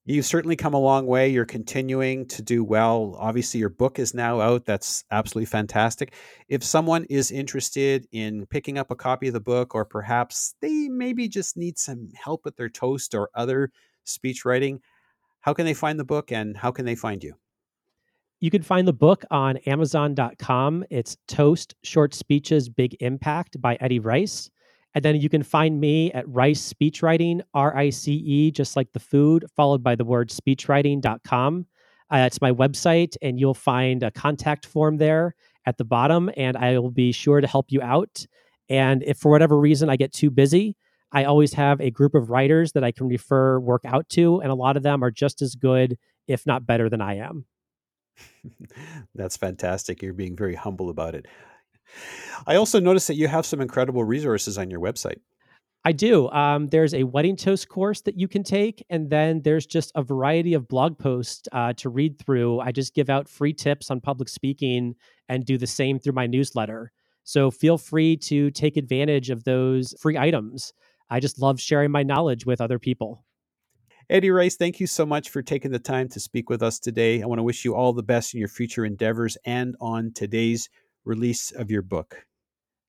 You've 0.06 0.26
certainly 0.26 0.56
come 0.56 0.74
a 0.74 0.80
long 0.80 1.06
way. 1.06 1.30
You're 1.30 1.46
continuing 1.46 2.26
to 2.30 2.42
do 2.42 2.64
well. 2.64 3.16
Obviously, 3.20 3.60
your 3.60 3.70
book 3.70 4.00
is 4.00 4.14
now 4.14 4.42
out. 4.42 4.66
That's 4.66 5.04
absolutely 5.12 5.46
fantastic. 5.46 6.16
If 6.48 6.64
someone 6.64 7.06
is 7.06 7.30
interested 7.30 8.08
in 8.12 8.48
picking 8.48 8.80
up 8.80 8.90
a 8.90 8.96
copy 8.96 9.28
of 9.28 9.34
the 9.34 9.40
book, 9.40 9.76
or 9.76 9.86
perhaps 9.86 10.56
they 10.62 10.88
maybe 10.88 11.28
just 11.28 11.58
need 11.58 11.78
some 11.78 12.10
help 12.16 12.44
with 12.44 12.56
their 12.56 12.70
toast 12.70 13.14
or 13.14 13.30
other 13.36 13.72
speech 14.06 14.46
writing, 14.46 14.80
how 15.42 15.54
can 15.54 15.66
they 15.66 15.76
find 15.76 16.00
the 16.00 16.06
book 16.06 16.32
and 16.32 16.58
how 16.58 16.72
can 16.72 16.86
they 16.86 16.96
find 16.96 17.24
you? 17.24 17.36
You 18.40 18.50
can 18.50 18.64
find 18.64 18.88
the 18.88 18.94
book 18.94 19.26
on 19.32 19.58
Amazon.com. 19.66 20.86
It's 20.90 21.18
Toast 21.28 21.76
Short 21.84 22.14
Speeches 22.14 22.70
Big 22.70 22.96
Impact 23.02 23.62
by 23.62 23.78
Eddie 23.82 24.00
Rice. 24.00 24.50
And 24.96 25.06
then 25.06 25.16
you 25.18 25.30
can 25.30 25.44
find 25.44 25.80
me 25.80 26.12
at 26.14 26.28
Rice 26.28 26.74
Speechwriting, 26.74 27.42
R 27.54 27.76
I 27.78 27.90
C 27.90 28.14
E, 28.14 28.52
just 28.52 28.76
like 28.76 28.92
the 28.92 29.00
food, 29.00 29.46
followed 29.56 29.84
by 29.84 29.96
the 29.96 30.06
word 30.06 30.30
speechwriting.com. 30.30 31.66
Uh, 32.12 32.18
it's 32.18 32.42
my 32.42 32.52
website, 32.52 33.16
and 33.22 33.40
you'll 33.40 33.54
find 33.54 34.02
a 34.02 34.10
contact 34.10 34.66
form 34.66 34.98
there 34.98 35.36
at 35.68 35.78
the 35.78 35.86
bottom, 35.86 36.32
and 36.36 36.58
I 36.58 36.80
will 36.80 36.90
be 36.90 37.12
sure 37.12 37.40
to 37.40 37.48
help 37.48 37.72
you 37.72 37.82
out. 37.82 38.26
And 38.68 39.04
if 39.04 39.18
for 39.18 39.30
whatever 39.32 39.60
reason 39.60 39.90
I 39.90 39.96
get 39.96 40.12
too 40.12 40.32
busy, 40.32 40.76
I 41.12 41.26
always 41.26 41.54
have 41.54 41.80
a 41.82 41.92
group 41.92 42.16
of 42.16 42.30
writers 42.30 42.72
that 42.74 42.84
I 42.84 42.92
can 42.92 43.08
refer 43.08 43.60
work 43.60 43.84
out 43.86 44.10
to, 44.10 44.42
and 44.42 44.52
a 44.52 44.56
lot 44.56 44.78
of 44.78 44.84
them 44.84 45.04
are 45.04 45.12
just 45.12 45.42
as 45.42 45.56
good, 45.56 45.98
if 46.28 46.46
not 46.48 46.66
better, 46.66 46.90
than 46.90 47.02
I 47.02 47.18
am. 47.18 47.46
That's 49.16 49.38
fantastic. 49.38 50.02
You're 50.02 50.14
being 50.14 50.36
very 50.36 50.56
humble 50.56 50.90
about 50.90 51.16
it. 51.16 51.28
I 52.48 52.56
also 52.56 52.80
noticed 52.80 53.08
that 53.08 53.16
you 53.16 53.28
have 53.28 53.46
some 53.46 53.62
incredible 53.62 54.04
resources 54.04 54.58
on 54.58 54.70
your 54.70 54.80
website. 54.80 55.20
I 55.86 55.94
do. 55.94 56.30
Um, 56.30 56.68
there's 56.68 56.94
a 56.94 57.04
wedding 57.04 57.38
toast 57.38 57.70
course 57.70 58.02
that 58.02 58.20
you 58.20 58.28
can 58.28 58.44
take, 58.44 58.86
and 58.90 59.10
then 59.10 59.42
there's 59.44 59.66
just 59.66 59.92
a 59.96 60.04
variety 60.04 60.54
of 60.54 60.68
blog 60.68 61.00
posts 61.00 61.48
uh, 61.54 61.74
to 61.74 61.90
read 61.90 62.20
through. 62.20 62.60
I 62.60 62.72
just 62.72 62.94
give 62.94 63.10
out 63.10 63.30
free 63.30 63.54
tips 63.54 63.90
on 63.90 64.02
public 64.02 64.28
speaking 64.28 64.96
and 65.30 65.46
do 65.46 65.58
the 65.58 65.68
same 65.68 65.98
through 65.98 66.14
my 66.14 66.28
newsletter. 66.28 66.92
So 67.24 67.50
feel 67.50 67.78
free 67.78 68.18
to 68.18 68.52
take 68.52 68.76
advantage 68.76 69.30
of 69.30 69.46
those 69.46 69.94
free 70.02 70.18
items. 70.18 70.74
I 71.10 71.20
just 71.20 71.40
love 71.40 71.62
sharing 71.62 71.92
my 71.92 72.04
knowledge 72.04 72.46
with 72.46 72.60
other 72.60 72.80
people. 72.80 73.24
Eddie 74.10 74.32
Rice, 74.32 74.56
thank 74.56 74.80
you 74.80 74.88
so 74.88 75.06
much 75.06 75.30
for 75.30 75.42
taking 75.42 75.72
the 75.72 75.80
time 75.80 76.10
to 76.10 76.20
speak 76.20 76.50
with 76.50 76.64
us 76.64 76.80
today. 76.80 77.22
I 77.22 77.28
want 77.28 77.40
to 77.40 77.44
wish 77.44 77.64
you 77.64 77.76
all 77.76 77.94
the 77.94 78.04
best 78.04 78.34
in 78.34 78.40
your 78.40 78.50
future 78.50 78.84
endeavors 78.84 79.38
and 79.46 79.76
on 79.80 80.12
today's 80.14 80.68
release 81.06 81.52
of 81.52 81.72
your 81.72 81.82
book. 81.82 82.26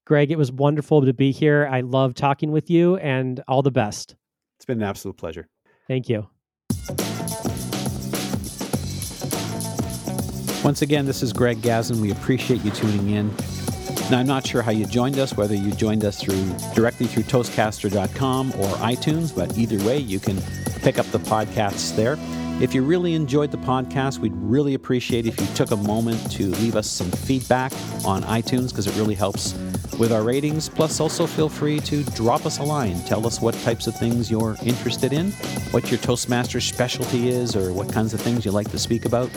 Greg, 0.06 0.30
it 0.30 0.38
was 0.38 0.50
wonderful 0.50 1.04
to 1.04 1.12
be 1.12 1.30
here. 1.30 1.68
I 1.70 1.82
love 1.82 2.14
talking 2.14 2.50
with 2.50 2.68
you 2.70 2.96
and 2.96 3.42
all 3.46 3.62
the 3.62 3.70
best. 3.70 4.16
It's 4.58 4.64
been 4.64 4.78
an 4.78 4.88
absolute 4.88 5.16
pleasure. 5.16 5.48
Thank 5.86 6.08
you. 6.08 6.28
Once 10.62 10.82
again, 10.82 11.06
this 11.06 11.22
is 11.22 11.32
Greg 11.32 11.58
Gazin. 11.62 12.00
We 12.00 12.10
appreciate 12.10 12.62
you 12.62 12.70
tuning 12.70 13.10
in. 13.10 13.28
Now, 14.10 14.18
I'm 14.18 14.26
not 14.26 14.46
sure 14.46 14.60
how 14.60 14.72
you 14.72 14.84
joined 14.86 15.18
us, 15.18 15.36
whether 15.36 15.54
you 15.54 15.70
joined 15.70 16.04
us 16.04 16.20
through 16.20 16.52
directly 16.74 17.06
through 17.06 17.22
Toastcaster.com 17.22 18.48
or 18.52 18.68
iTunes, 18.78 19.34
but 19.34 19.56
either 19.56 19.78
way, 19.86 19.98
you 19.98 20.18
can 20.18 20.36
pick 20.82 20.98
up 20.98 21.06
the 21.06 21.18
podcasts 21.20 21.94
there. 21.94 22.16
If 22.60 22.74
you 22.74 22.82
really 22.82 23.14
enjoyed 23.14 23.50
the 23.50 23.56
podcast, 23.56 24.18
we'd 24.18 24.34
really 24.36 24.74
appreciate 24.74 25.24
if 25.24 25.40
you 25.40 25.46
took 25.54 25.70
a 25.70 25.76
moment 25.76 26.30
to 26.32 26.48
leave 26.56 26.76
us 26.76 26.86
some 26.86 27.10
feedback 27.10 27.72
on 28.04 28.22
iTunes 28.24 28.68
because 28.68 28.86
it 28.86 28.94
really 28.96 29.14
helps 29.14 29.54
with 29.98 30.12
our 30.12 30.22
ratings. 30.22 30.68
Plus, 30.68 31.00
also 31.00 31.26
feel 31.26 31.48
free 31.48 31.80
to 31.80 32.04
drop 32.10 32.44
us 32.44 32.58
a 32.58 32.62
line. 32.62 33.02
Tell 33.04 33.26
us 33.26 33.40
what 33.40 33.54
types 33.62 33.86
of 33.86 33.96
things 33.96 34.30
you're 34.30 34.58
interested 34.62 35.14
in, 35.14 35.30
what 35.70 35.90
your 35.90 35.98
Toastmaster 36.00 36.60
specialty 36.60 37.30
is, 37.30 37.56
or 37.56 37.72
what 37.72 37.90
kinds 37.90 38.12
of 38.12 38.20
things 38.20 38.44
you 38.44 38.50
like 38.50 38.70
to 38.72 38.78
speak 38.78 39.06
about. 39.06 39.30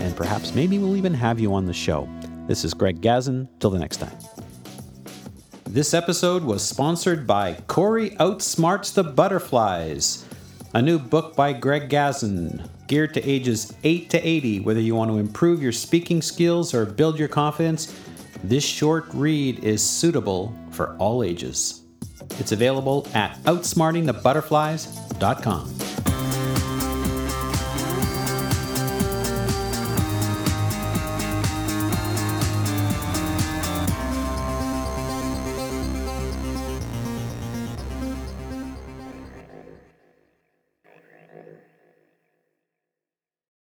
And 0.00 0.16
perhaps 0.16 0.52
maybe 0.52 0.76
we'll 0.78 0.96
even 0.96 1.14
have 1.14 1.38
you 1.38 1.54
on 1.54 1.66
the 1.66 1.72
show. 1.72 2.08
This 2.48 2.64
is 2.64 2.74
Greg 2.74 3.00
Gazin. 3.00 3.48
Till 3.60 3.70
the 3.70 3.78
next 3.78 3.98
time. 3.98 4.18
This 5.62 5.94
episode 5.94 6.42
was 6.42 6.66
sponsored 6.66 7.24
by 7.24 7.54
Corey 7.68 8.10
Outsmarts 8.10 8.92
the 8.92 9.04
Butterflies 9.04 10.24
a 10.74 10.82
new 10.82 10.98
book 10.98 11.34
by 11.36 11.52
Greg 11.52 11.88
Gazin, 11.88 12.68
geared 12.88 13.14
to 13.14 13.22
ages 13.22 13.72
8 13.84 14.10
to 14.10 14.28
80. 14.28 14.58
Whether 14.60 14.80
you 14.80 14.96
want 14.96 15.08
to 15.10 15.18
improve 15.18 15.62
your 15.62 15.70
speaking 15.70 16.20
skills 16.20 16.74
or 16.74 16.84
build 16.84 17.16
your 17.16 17.28
confidence, 17.28 17.96
this 18.42 18.64
short 18.64 19.04
read 19.14 19.62
is 19.62 19.88
suitable 19.88 20.52
for 20.72 20.96
all 20.96 21.22
ages. 21.22 21.82
It's 22.40 22.50
available 22.50 23.06
at 23.14 23.40
outsmartingthebutterflies.com. 23.44 25.93